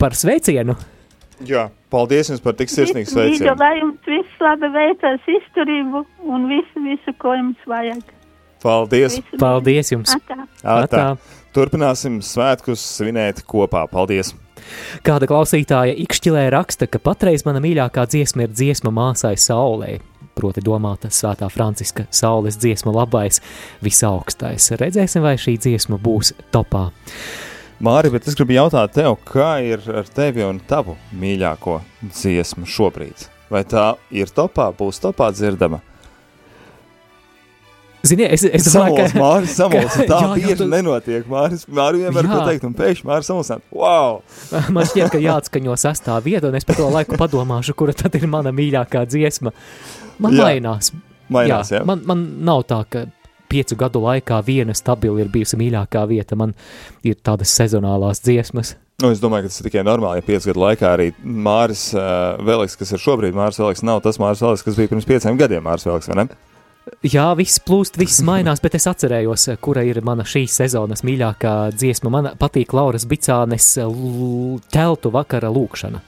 [0.01, 0.73] par sveicienu.
[1.47, 3.55] Jā, paldies jums par tik sirsnīgu sveicienu.
[3.59, 8.03] lai jums viss labi veicas izturību un visu, visu, ko jums vajag.
[8.61, 9.17] Paldies!
[9.17, 10.13] Visu Paldies jums!
[10.13, 10.45] Atā.
[10.61, 11.05] Atā.
[11.55, 13.87] Turpināsim svētkus svinēt kopā.
[13.91, 14.35] Paldies!
[15.05, 19.97] Kāda klausītāja ikšķilē raksta, ka patreiz mana mīļākā dziesma ir dziesma māsai saulē.
[20.37, 23.41] Proti, domāta Svētā Franciska saules dziesma, labais,
[23.83, 24.69] visaugstais.
[24.79, 26.87] Redzēsim, vai šī dziesma būs topā.
[27.81, 31.79] Māri, bet es gribu jautāt tev, kā ir ar tevi un tavu mīļāko
[32.11, 33.27] dziesmu šobrīd?
[33.51, 35.79] Vai tā ir topā, būs topā dzirdama?
[38.01, 41.25] Ziniet, es, es domāju, Samuls, Māris, Samuls, ka- tā jā, jā, bieži tu- nenotiek.
[41.29, 42.31] Māris, Māri vienmēr Jā.
[42.33, 44.21] ko teikt, un pēkšņi Māris Samuls, wow!
[44.73, 48.25] Man šķiet, ka jāatskaņo sastā vieta, un es par to laiku padomāšu, kura tad ir
[48.31, 49.53] mana mīļākā dziesma.
[50.21, 50.47] Man Jā.
[50.49, 50.89] mainās.
[51.31, 51.83] Mainās, jā.
[51.85, 53.05] Man, man nav tā, ka
[53.51, 56.37] piecu gadu laikā viena stabili ir bijusi mīļākā vieta.
[56.39, 56.55] Man
[57.07, 58.75] ir tādas sezonālās dziesmas.
[59.01, 62.37] Nu, es domāju, ka tas ir tikai normāli, ja piecu gadu laikā arī Māris uh,
[62.45, 65.65] Veliks, kas ir šobrīd Māris Veliks, nav tas Māris Veliks, kas bija pirms pieciem gadiem
[65.65, 66.27] Māris Veliks, vai ne?
[67.05, 72.13] Jā, viss plūst, viss mainās, bet es atcerējos, kura ir mana šīs sezonas mīļākā dziesma.
[72.13, 73.73] Man patīk Lauras Bicānes
[74.73, 76.01] teltu vakara lūkšana.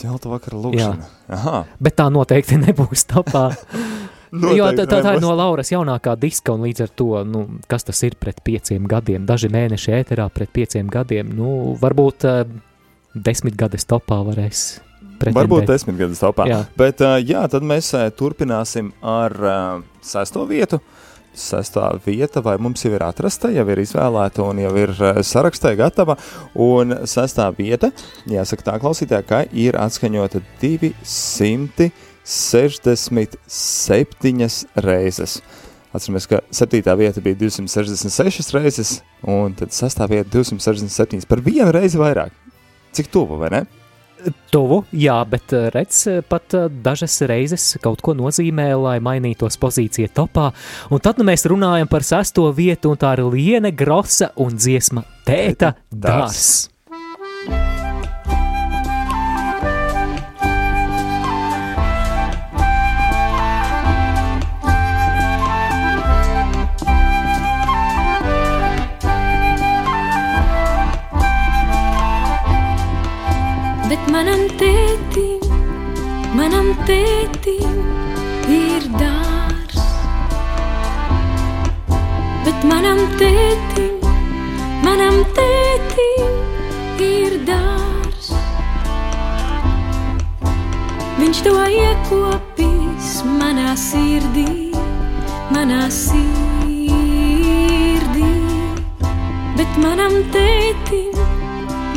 [0.00, 1.10] Ķelta vakara lūkšana.
[1.36, 1.58] Aha.
[1.78, 3.50] Bet tā noteikti nebūs topā.
[4.34, 7.44] Noteikti jo tā, tā, tā ir no Lauras jaunākā diska, un līdz ar to, nu,
[7.70, 12.42] kas tas ir pret pieciem gadiem, daži mēneši ēterā pret pieciem gadiem, nu, varbūt uh,
[13.14, 14.64] desmit gades topā varēs.
[15.24, 16.48] Varbūt desmit gadus topā.
[16.50, 16.64] Jā.
[16.78, 20.82] Bet, uh, jā, tad mēs uh, turpināsim ar uh, sesto vietu.
[21.34, 24.92] Sestā vieta, vai mums jau ir atrasta, jau ir izvēlēta un jau ir
[25.26, 26.14] sarakstā gatava.
[26.62, 27.90] Un sestā vieta,
[28.30, 30.44] jāsaka tā klausītāja, ka ir atskaņota
[32.24, 35.42] 267 reizes.
[35.94, 42.00] Atceramies, ka septītā vieta bija 266 reizes, un tad sestā vieta 267 par vienu reizi
[42.00, 42.32] vairāk.
[42.94, 43.62] Cik tuvu, vai ne?
[44.50, 49.58] Tuvu, jā, bet eh, redz, eh, pat eh, dažas reizes kaut ko nozīmē, lai mainītos
[49.60, 50.48] pozīcija topā.
[50.90, 55.04] Un tad nu, mēs runājam par sesto vietu, un tā ir Liene Grosa un dziesma
[55.28, 56.70] Tēta Dārs.
[73.94, 75.42] Bet manam tētim,
[76.34, 77.76] manam tētim
[78.50, 79.84] ir dārs.
[82.42, 84.02] Bet manam tētim,
[84.82, 88.32] manam tētim ir dārs.
[91.20, 94.74] Viņš to iekopīs manā sirdī,
[95.54, 96.74] manā sirdī.
[99.54, 101.14] Bet manam tētim,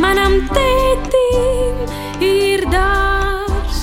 [0.02, 1.80] manam tētim
[2.24, 3.82] ir dārs.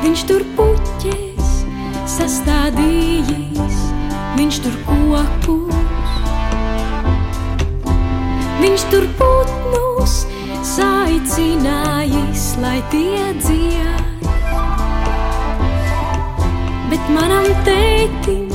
[0.00, 1.50] Viņš tur puķēs,
[2.16, 3.80] sastādījis,
[4.38, 6.16] viņš tur kokus.
[8.60, 10.16] Viņš tur putnus
[10.74, 14.28] saicinājis, lai tie dzied.
[16.90, 18.52] Bet manam tētim,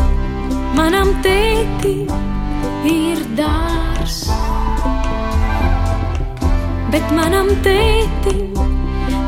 [0.77, 2.09] manam tētim
[2.85, 3.94] ir dārs.
[6.95, 8.53] Bet manam tētim,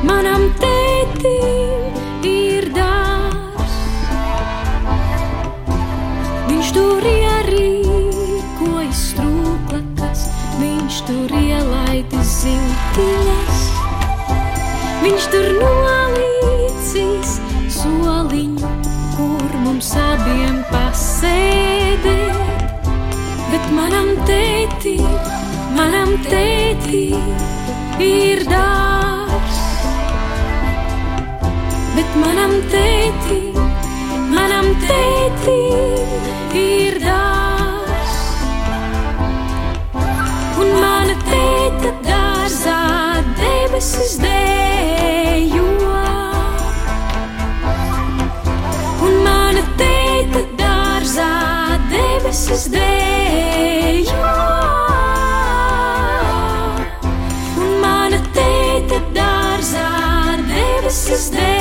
[0.08, 3.74] manam tētim ir dārs.
[6.48, 10.22] Viņš tur ierīkojas strūklakas,
[10.62, 13.60] viņš tur ielaidis ziltiņas.
[15.04, 17.36] Viņš tur nolīdzīs
[17.82, 18.72] soliņu,
[19.18, 22.32] kur mums abiem pasēdēt.
[23.52, 25.04] Bet manam tētim,
[25.76, 27.57] manam tētim
[28.00, 29.58] ir dārs.
[31.96, 33.56] bet manam tētim,
[34.30, 36.12] manam tētim
[36.60, 38.20] ir dārs.
[40.62, 42.78] Un mana tēta dārzā
[43.42, 45.66] debesis dejo.
[49.08, 51.34] Un mana tēta dārzā
[51.90, 54.67] debesis dejo.
[61.18, 61.57] Debesis dejo.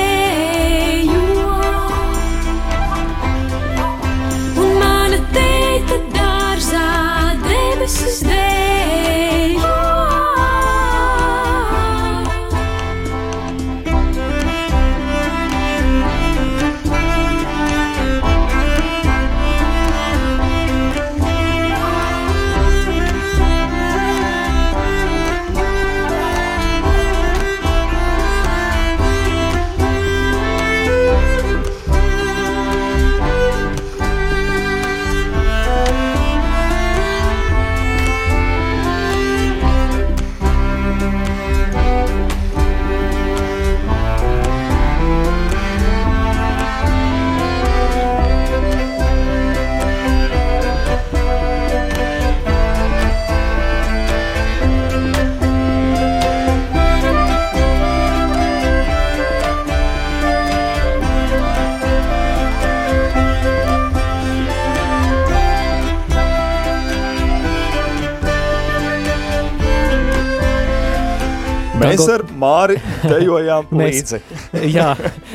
[72.39, 74.21] Māri dejojām līdzi.
[74.77, 74.93] Jā,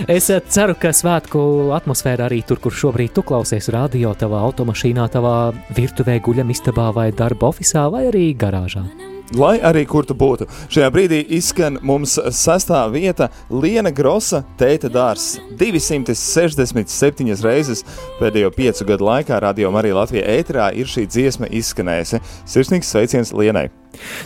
[0.07, 5.07] es eh, ceru, ka svētku atmosfēra arī tur, kur šobrīd tu klausies radio, tavā automašīnā,
[5.13, 5.37] tavā
[5.77, 8.85] virtuvē, guļamistabā vai darba oficiālā vai arī garāžā.
[9.31, 15.37] Lai arī kur tu būtu, šajā brīdī izskan mums sastā vieta Liena Grosa tēta dārs.
[15.55, 17.85] 267 reizes
[18.19, 22.19] pēdējo piecu gadu laikā radio Marija Latvijā ēterā ir šī dziesma izskanējusi.
[22.43, 23.69] Sirsnīgs sveiciens Lienai!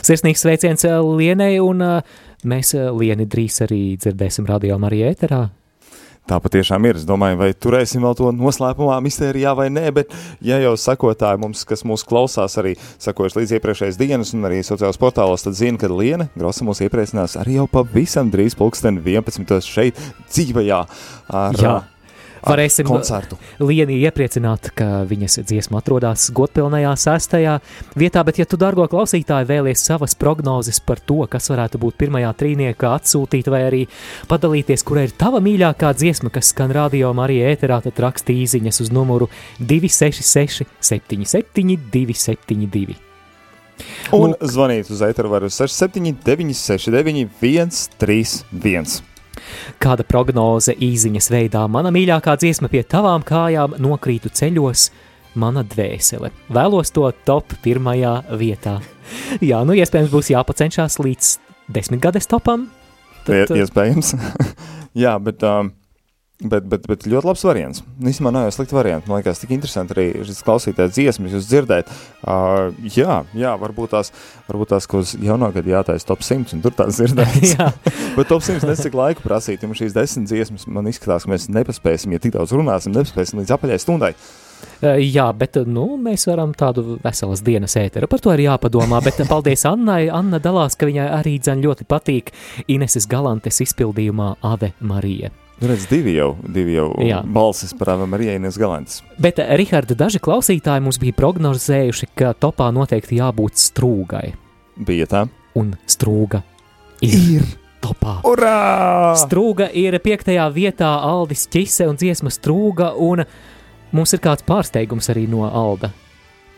[0.02, 2.16] Sirsnīgs sveiciens eh, Lienai, un eh,
[2.48, 5.44] mēs eh, Lieni drīz arī dzirdēsim radio Marija ēterā.
[6.26, 6.98] Tā patiešām ir.
[6.98, 11.62] Es domāju, vai turēsim vēl to noslēpumā, mistērijā vai nē, bet, ja jau sakotāji mums,
[11.68, 15.90] kas mūs klausās, arī sakojuši līdz iepriekšējās dienas un arī sociālajos portālos, tad zina, ka
[15.92, 19.60] Liena Grosa mūs iepriecinās arī jau pavisam drīz pulksten 11.
[19.62, 20.80] šeit dzīvajā
[21.30, 21.76] ar, Jā.
[22.46, 23.38] Ar Varēsim koncertu.
[23.58, 27.56] Lienī iepriecināt, ka viņas dziesma atrodas godpilnajā sestajā
[27.98, 32.30] vietā, bet, ja tu, dārgo klausītāji, vēlies savas prognozes par to, kas varētu būt pirmajā
[32.42, 33.82] trīniekā atsūtīt, vai arī
[34.30, 38.94] padalīties, kura ir tava mīļākā dziesma, kas skan radio Marija ēterā, tad raksti īziņas uz
[38.94, 43.02] numuru 266 77 272.
[44.16, 49.15] Un zvanīt uz eteru var uz 679 691 131.
[49.82, 54.90] Kāda prognoze īziņas veidā mana mīļākā dziesma pie tavām kājām nokrītu ceļos,
[55.36, 56.32] mana dvēsele.
[56.52, 58.78] Vēlos to top pirmajā vietā.
[59.50, 61.32] Jā, nu iespējams būs jāpacenšās līdz
[61.76, 62.68] desmitgades topam.
[63.26, 64.14] Tad, iespējams.
[65.02, 65.72] Jā, bet, um,
[66.40, 67.82] bet, bet, bet ļoti labs variants.
[68.00, 69.08] Īstenībā nav jau slikti varianti.
[69.10, 71.92] Man liekas, tik interesanti arī šis klausītājs dziesmas, jūs dzirdēt.
[72.22, 74.12] Uh, jā, jā, varbūt tās,
[74.50, 77.54] varbūt tās, ko uz jauno gadu jātais top 100, un tur tās dzirdēt.
[78.18, 81.48] Bet top 100 nes cik laiku prasīt, un šīs desmit dziesmas man izskatās, ka mēs
[81.52, 84.12] nepaspēsim, ja tik daudz runāsim, nepaspēsim līdz apaļai stundai.
[84.80, 88.08] Eh, Jā, bet nu, mēs varam tādu veselas dienas ēteru.
[88.10, 89.00] Par to ir jāpadomā.
[89.04, 90.06] Bet paldies Annai.
[90.12, 92.32] Anna dalās, ka viņai arī dzēn ļoti patīk
[92.72, 95.32] Ineses Galantes izpildījumā Ave Marija.
[95.56, 97.22] Nu, redz, divi jau, divi jau Jā.
[97.24, 99.00] balsis par Ava Marijainas Galantas.
[99.16, 104.34] Bet, eh, Riharda, daži klausītāji mums bija prognozējuši, ka topā noteikti jābūt strūgai.
[104.76, 105.22] Bija tā.
[105.56, 106.42] Un strūga
[107.00, 107.46] ir, ir.
[107.80, 108.18] topā.
[108.28, 109.16] Urā!
[109.16, 113.24] Strūga ir piektajā vietā Aldis Čise un dziesma strūga, un
[113.96, 115.92] mums ir kāds pārsteigums arī no Alda.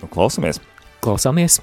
[0.03, 0.59] Nu, klausamies!
[0.99, 1.61] Klausāmies!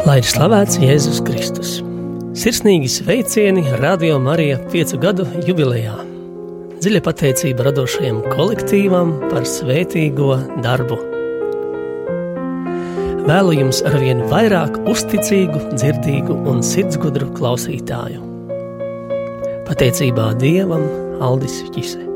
[0.00, 1.72] Lai ir slavēts Jēzus Kristus.
[2.38, 5.92] Sirsnīgi sveicieni Radio Marija 5 gadu jubilejā.
[6.80, 10.30] Dziļa pateicība radošajam kolektīvam par svētīgo
[10.64, 10.96] darbu.
[13.28, 18.24] Vēlu jums arvien vairāk uzticīgu, dzirdīgu un sirdsgudru klausītāju.
[19.68, 20.88] Pateicībā Dievam
[21.22, 22.11] Aldis Čise.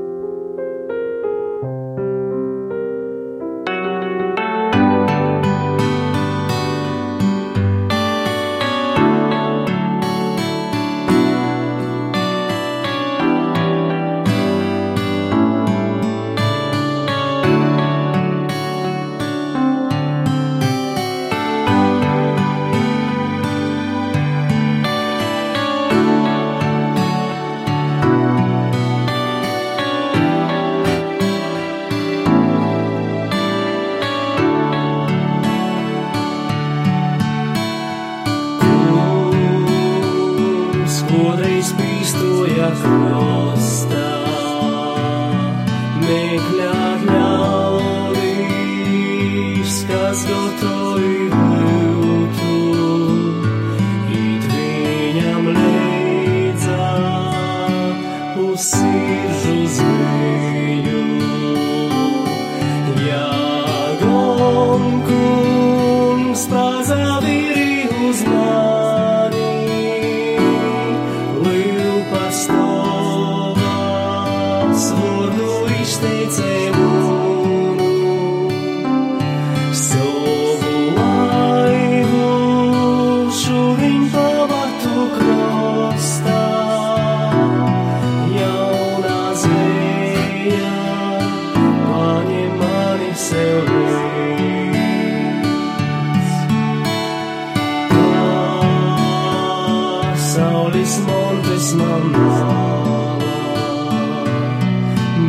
[100.87, 102.05] Pasaules montes man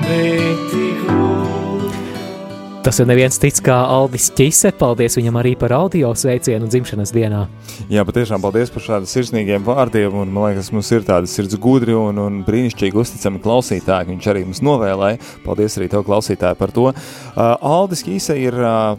[0.05, 0.99] bet tik.
[2.85, 4.69] Tas ir neviens cits kā Aldis Čise.
[4.77, 7.41] Paldies viņam arī par audio sveicienu dzimšanas dienā.
[7.89, 10.13] Jā, patiešām paldies par šādiem sirsnīgiem vārdiem.
[10.13, 14.11] Un, man liekas, mums ir tādi sirds gudri un, un brīnišķīgi uzticami klausītāji.
[14.13, 15.17] Viņš arī mums novēlēja.
[15.41, 16.91] Paldies arī tev, klausītāji, par to.
[16.93, 18.93] Uh, Aldis Kīse ir uh,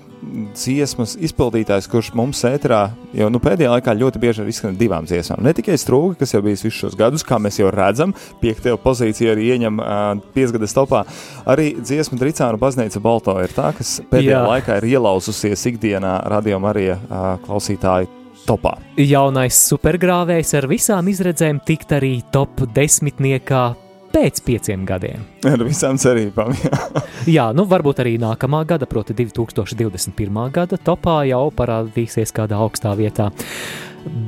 [0.57, 2.81] dziesmas izpildītājs, kurš mums ēterā
[3.17, 5.43] jau nu, pēdējā laikā ļoti bieži ir izskanējis divām dziesmām.
[5.47, 9.35] Ne tikai strūgi, kas jau bijis visus šos gadus, kā mēs jau redzam, piektajā pozīcijā
[9.35, 11.05] arī ieņem uh, piecgadas topā.
[11.49, 14.45] Arī dziesma Dricāna baznīca Balto ir tā, kas pēdējā Jā.
[14.53, 18.11] laikā ir ielauzusies ikdienā radio Marija uh, klausītāju
[18.49, 18.77] topā.
[19.01, 23.67] Jaunais supergrāvējs ar visām izredzēm tikt arī top desmitniekā
[24.13, 25.25] pēc pieciem gadiem.
[25.49, 26.55] Ar visām cerībām.
[26.65, 27.03] Jā.
[27.39, 30.41] Jā, nu varbūt arī nākamā gada, proti 2021.
[30.55, 33.31] gada topā jau parādīsies kādā augstā vietā.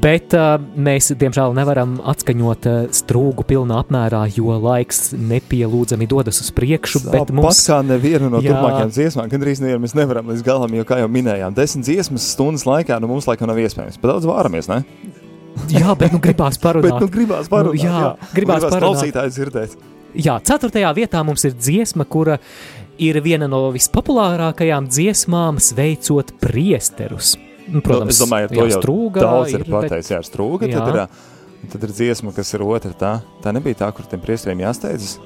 [0.01, 6.51] Bet uh, mēs, diemžēl, nevaram atskaņot uh, strūgu pilnā apmērā, jo laiks nepielūdzami dodas uz
[6.57, 7.05] priekšu.
[7.07, 8.53] Tāpat mums, kā nevienu no Jā.
[8.53, 12.67] turpmākajām dziesmām, gandrīz nevienu mēs nevaram līdz galam, jo, kā jau minējām, desmit dziesmas stundas
[12.69, 14.01] laikā nu, mums laikam nav iespējams.
[14.03, 14.83] Pat daudz vāramies, ne?
[15.71, 16.91] Jā, bet nu gribās parunāt.
[16.99, 17.79] Bet nu gribās parunāt.
[17.79, 18.85] Nu, jā, gribās parunāt.
[18.87, 19.79] klausītājs dzirdēt.
[20.19, 22.39] Jā, ceturtajā vietā mums ir dziesma, kura
[23.01, 27.37] ir viena no vispopulārākajām dziesmām, sveicot priesterus.
[27.71, 30.11] Nu, Protams, es domāju, to jā, jau strūgā daudz ir bet- pateicis.
[30.11, 30.81] Jā, strūga, Jā.
[30.83, 32.91] tad ir, tad ir dziesma, kas ir otra.
[32.99, 33.13] Tā,
[33.45, 35.21] tā nebija tā, kur tiem priesteriem jāsteidzas.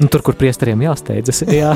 [0.00, 1.44] Nu, tur, kur priesteriem jāsteidzas.
[1.60, 1.72] Jā.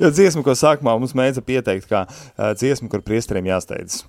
[0.00, 4.04] jo dziesma, ko sākumā mums mēdza pieteikt, kā uh, dziesma, kur priesteriem jāsteidzas.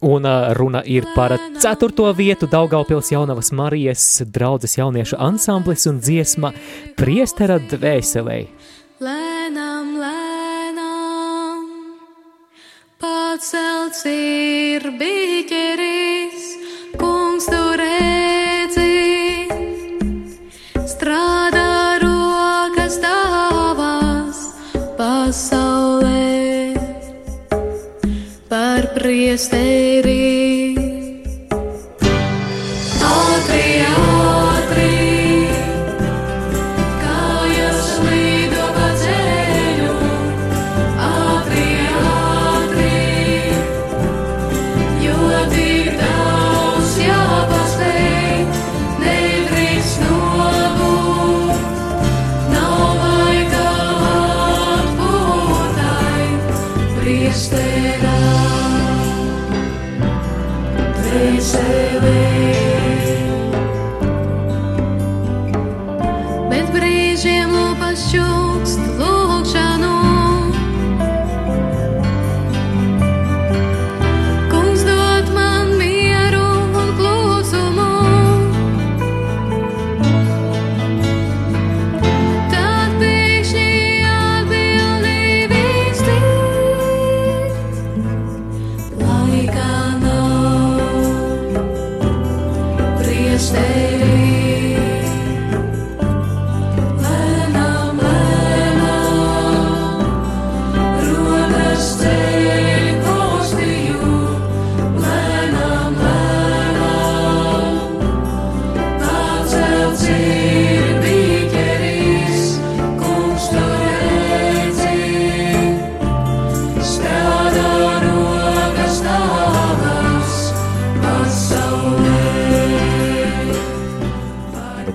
[0.00, 6.52] Un uh, runa ir par ceturto vietu Daugaupils Jaunavas Marijas draudzes jauniešu ansamblis un dziesma
[6.94, 8.38] Priestera dvēselē.
[9.02, 11.66] Lēnām, lēnām,
[13.02, 15.97] pacelts ir biķeris,
[28.98, 30.37] par priesteri.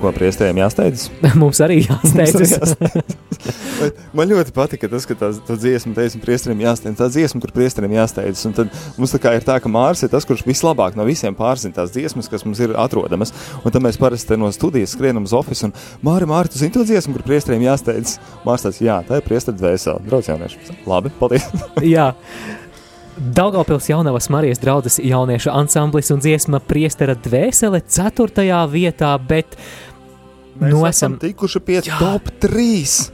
[0.04, 1.08] Ko priesteriem jāsteidz?
[1.42, 2.76] Mums arī jāsteidzas.
[2.78, 6.98] Bet Man ļoti patika tas, ka tā, tā dziesma, teiksim, priesteriem jāsteidz.
[7.00, 8.44] Tā dziesma, kur priesteriem jāsteidz.
[8.50, 11.36] Un tad mums tā kā ir tā, ka Mārs ir tas, kurš vislabāk no visiem
[11.38, 13.34] pārzina tās dziesmas, kas mums ir atrodamas.
[13.64, 15.74] Un tad mēs parasti no studijas skrienam uz oficiālu.
[15.74, 18.18] Un Māri, Māri, tu zini to dziesmu, kur priesteriem jāsteidz?
[18.48, 20.04] Mārs tāds, jā, tā ir priesteris dvēsele.
[20.08, 20.78] Draugs jaunieši.
[20.90, 21.50] Labi, paldies.
[21.96, 22.12] Jā.
[23.14, 28.48] Daugavpils jaunavas Marijas draudzes jauniešu ansamblis un dziesma priestera dvēsele 4.
[28.74, 29.54] vietā, bet
[30.60, 31.98] Mēs nu esam tikuši pie Jā.
[32.02, 33.12] top 3.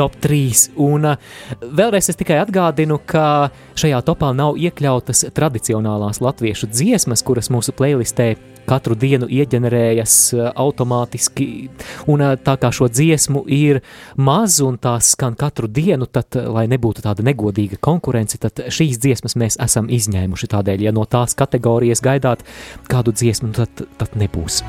[0.00, 0.70] top 3.
[0.80, 7.50] Un uh, vēlreiz es tikai atgādinu, ka šajā topā nav iekļautas tradicionālās latviešu dziesmas, kuras
[7.52, 8.32] mūsu playlistē
[8.70, 11.68] katru dienu ieģenerējas uh, automātiski.
[12.08, 13.82] Un uh, tā kā šo dziesmu ir
[14.16, 19.36] maz un tās skan katru dienu, tad, lai nebūtu tāda negodīga konkurence, tad šīs dziesmas
[19.36, 20.50] mēs esam izņēmuši.
[20.56, 22.46] Tādēļ, ja no tās kategorijas gaidāt
[22.88, 24.62] kādu dziesmu, tad, tad nebūs.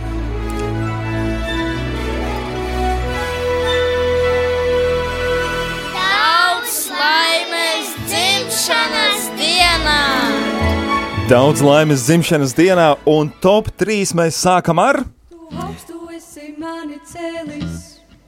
[11.31, 15.07] Daudz laimes dzimšanas dienā, un top 3 mēs sākam ar.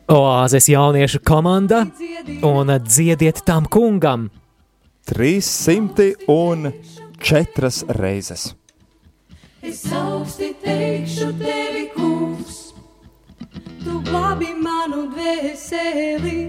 [0.08, 1.84] Oāzes jauniešu komanda
[2.48, 4.32] un dziediet tam kungam.
[5.12, 8.56] 304 reizes.
[9.62, 12.72] es augsti teikšu tevi, kungs.
[13.84, 16.40] Tu glābi manu dvēseli,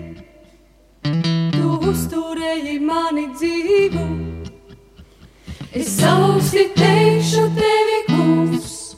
[1.03, 4.34] tu uzturēji mani dzīvu.
[5.75, 8.95] Es augsti teikšu tevi, kungs.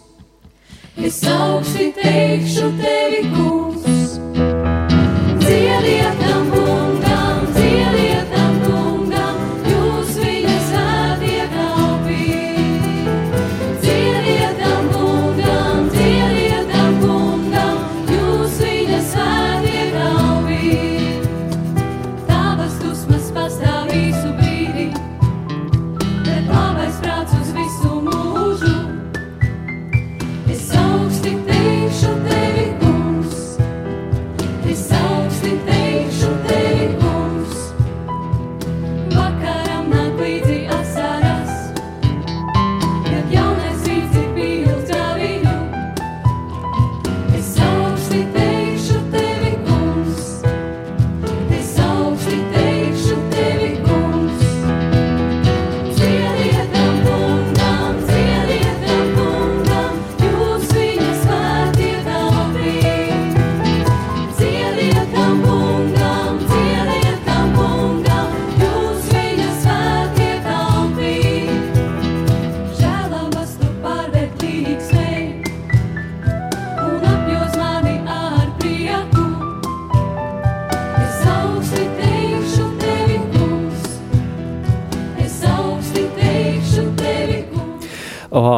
[1.00, 3.85] Es augsti teikšu tevi, kungs.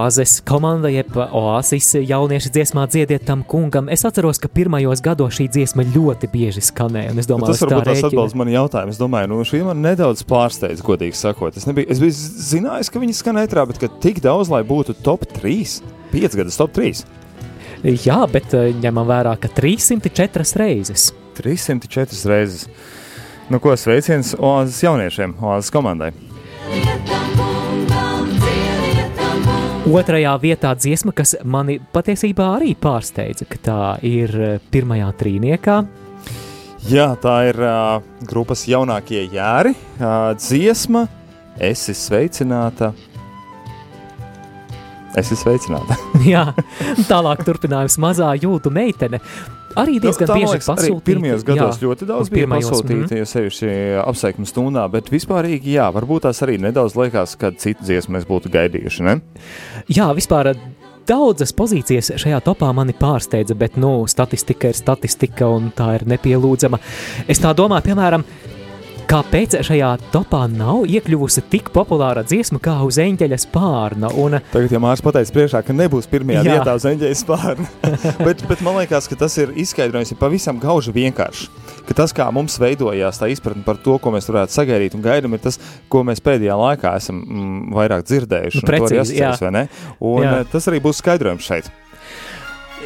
[0.09, 3.90] Oāzes komanda, jeb oāzes jaunieši dziesmā dziediet tam kungam.
[3.92, 7.12] Es atceros, ka pirmajos gados šī dziesma ļoti bieži skanēja.
[7.28, 8.94] domāju, tas varbūt tas atbildes man jautājumu.
[8.94, 11.59] Es domāju, nu, šī man nedaudz pārsteidz, godīgi sakot.
[11.61, 14.96] Es, nebiju, es biju zinājis, ka viņi skan ētrā, bet ka tik daudz, lai būtu
[15.04, 15.82] top 3,
[16.14, 17.04] 5 gadus top 3.
[18.06, 21.11] Jā, bet eh, ņemam vērā, ka 304 reizes.
[21.36, 22.64] 304 reizes.
[23.52, 26.14] Nu, ko sveiciens Oāzes jauniešiem, Oāzes komandai.
[29.89, 35.76] Otrajā vietā dziesma, kas mani patiesībā arī pārsteidza, ka tā ir eh, pirmajā trīniekā.
[36.89, 39.72] Jā, tā ir uh, grupas jaunākie jēri.
[39.97, 41.07] Uh, dziesma,
[41.57, 42.93] esi sveicināta.
[45.16, 45.97] Esi sveicināta.
[46.34, 46.45] Jā,
[47.09, 49.22] tālāk turpinājums mazā jūtu meitene.
[49.79, 51.05] Arī diezgan Nu, tā, man bieži pasūtīta.
[51.07, 53.70] Pirmajos gados jā, ļoti daudz bija pasūtīti, ja sevišķi
[54.03, 58.53] apsveikuma stundā, bet vispārīgi, jā, varbūt tās arī nedaudz liekas, ka citu dziesmu mēs būtu
[58.55, 59.18] gaidījuši, ne?
[59.93, 60.53] Jā, vispār
[61.09, 66.81] daudzas pozīcijas šajā topā mani pārsteidza, bet, nu, statistika ir statistika un tā ir nepielūdzama.
[67.31, 68.26] Es tā domāju, piemēram,
[69.09, 74.11] kāpēc šajā topā nav iekļuvusi tik populāra dziesma kā uz eņģeļa spārna.
[74.20, 76.59] Un, Tagad, ja Mārcis pateiks priekšā, ka nebūs pirmajā Jā.
[76.59, 77.68] vietā uz eņģeļa spārna,
[78.26, 81.48] bet, bet man liekas, ka tas ir izskaidrojums ir pavisam gauži vienkārši.
[81.88, 85.36] Ka tas, kā mums veidojās tā izpratne par to, ko mēs varētu sagaidīt un gaidām,
[85.38, 85.56] ir tas,
[85.88, 88.61] ko mēs pēdējā laikā esam mm, vairāk dzirdējuši.
[88.61, 89.32] Nu, precīzi, jā.
[90.04, 90.34] Un Jā.
[90.42, 91.72] eh, tas arī būs skaidrojums šeit.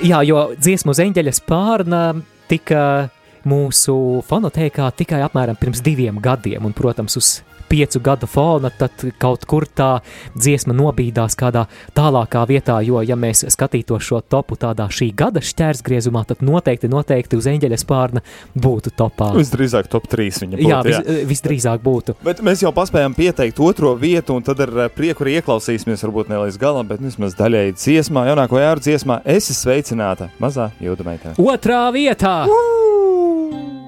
[0.06, 2.04] jā, jo dziesma uz eņģeļa spārna
[2.50, 3.10] tika
[3.48, 3.94] mūsu
[4.28, 7.30] fonotēkā tikai apmēram pirms diviem gadiem, un, protams, uz
[7.68, 9.90] piecu gadu fona, tad kaut kur tā
[10.34, 16.24] dziesma nobīdās kādā tālākā vietā, jo, ja mēs skatītos šo topu tādā šī gada šķērsgriezumā,
[16.28, 19.32] tad noteikti, noteikti uz eņģeļa spārna būtu topā.
[19.38, 20.70] Visdrīzāk top 3 viņa būtu.
[20.70, 22.16] Jā, vis, visdrīzāk būtu.
[22.24, 26.32] Bet mēs jau paspējām pieteikt otro vietu, un tad ar eh, prieku arī ieklausīsimies, varbūt
[26.32, 31.36] ne līdz galam, bet vismaz daļēji dziesmā, jaunāko jēru dziesmā, esi sveicināta mazā jūda meitene.
[31.42, 32.42] Otrā vietā!
[32.46, 33.81] esi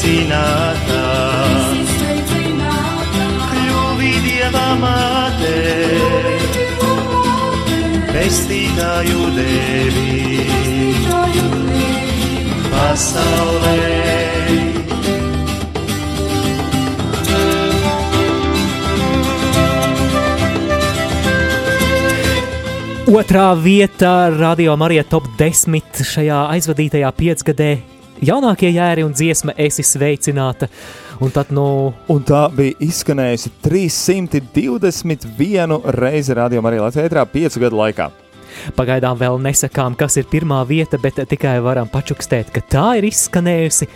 [0.00, 5.52] Esi sveicināta, kļuvi dieva māte,
[8.08, 10.46] pestītāju devi
[12.72, 13.76] pasaulē.
[23.10, 27.72] Otrā vietā Radio Marija top 10 šajā aizvadītajā piecgadē.
[28.20, 30.66] Jaunākie jēri un dziesma esi sveicināta.
[31.24, 38.10] Un tad, nu, Un tā bija izskanējusi 321 reizi Radio Marija Latvijā 5 gadu laikā.
[38.76, 43.88] Pagaidām vēl nesakām, kas ir pirmā vieta, bet tikai varam pačukstēt, ka tā ir izskanējusi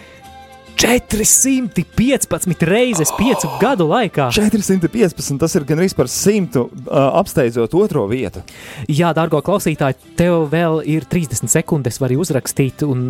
[0.81, 4.31] 415 reizes piecu gadu laikā.
[4.35, 8.43] 415, tas ir gandrīz par simtu uh, apsteidzot otro vietu.
[8.89, 13.07] Jā, dārgo klausītāji, tev vēl ir 30 sekundes, vari uzrakstīt un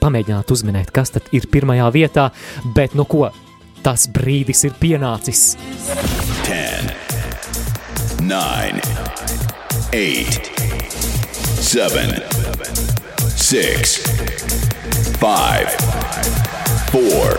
[0.00, 2.30] pamēģināt uzminēt, kas tad ir pirmajā vietā,
[2.76, 3.28] bet nu ko,
[3.86, 5.56] tas brīdis ir pienācis.
[6.46, 6.92] 10,
[8.26, 8.80] 9,
[9.92, 10.50] 8,
[11.62, 12.16] 7,
[13.36, 14.00] 6,
[15.20, 15.76] 5,
[16.92, 17.38] 4,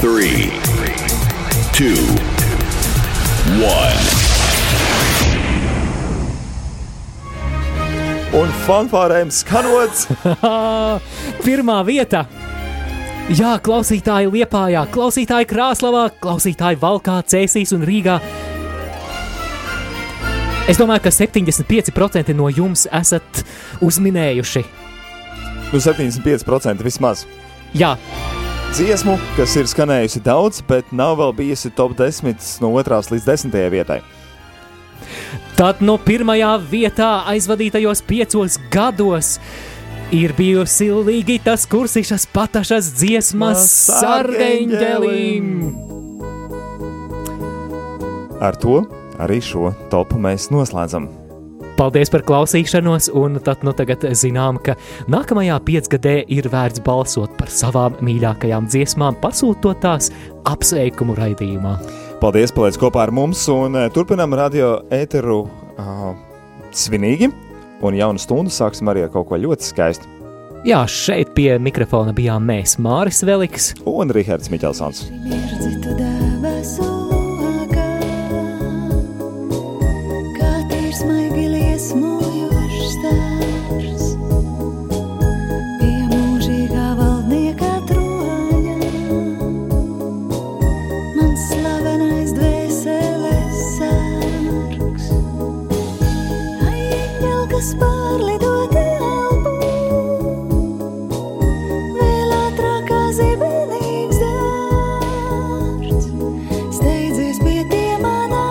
[0.00, 0.50] 3,
[1.78, 2.44] 2,
[3.60, 4.23] 1.
[8.34, 10.08] Un fanfārēm skanots.
[11.46, 12.24] Pirmā vieta.
[13.30, 18.18] Jā, klausītāji Liepājā, klausītāji Krāslavā, klausītāji Valkā, Cēsīs un Rīgā.
[20.68, 23.44] Es domāju, ka 75% no jums esat
[23.84, 24.64] uzminējuši.
[25.70, 27.24] Nu, 75% vismaz.
[27.74, 27.94] Jā,
[28.74, 33.54] Dziesmu, kas ir skanējusi daudz, bet nav vēl bijusi top 10 no 2 līdz 10
[33.70, 34.00] vietai.
[35.58, 39.38] Tad no pirmajā vietā aizvadītajos piecos gados
[40.14, 43.64] ir bijusi Līgitas kursišas patašas dziesmas
[44.02, 45.50] sargeņģelim.
[48.44, 48.82] Ar to
[49.22, 51.08] arī šo topu mēs noslēdzam.
[51.74, 54.76] Paldies par klausīšanos, un tad nu tagad zinām, ka
[55.10, 60.12] nākamajā piecgadē ir vērts balsot par savām mīļākajām dziesmām, pasūtot tās
[60.46, 61.74] apsveikumu raidījumā.
[62.22, 66.14] Paldies, paliec kopā ar mums un eh, turpinām radio ēteru uh,
[66.72, 67.30] svinīgi.
[67.84, 70.08] Un jaunu stundu sāksim arī ar kaut ko ļoti skaistu.
[70.64, 75.04] Jā, šeit pie mikrofona bijām mēs, Māris Veliks un Rihards Miķelsons.
[75.60, 76.13] Citu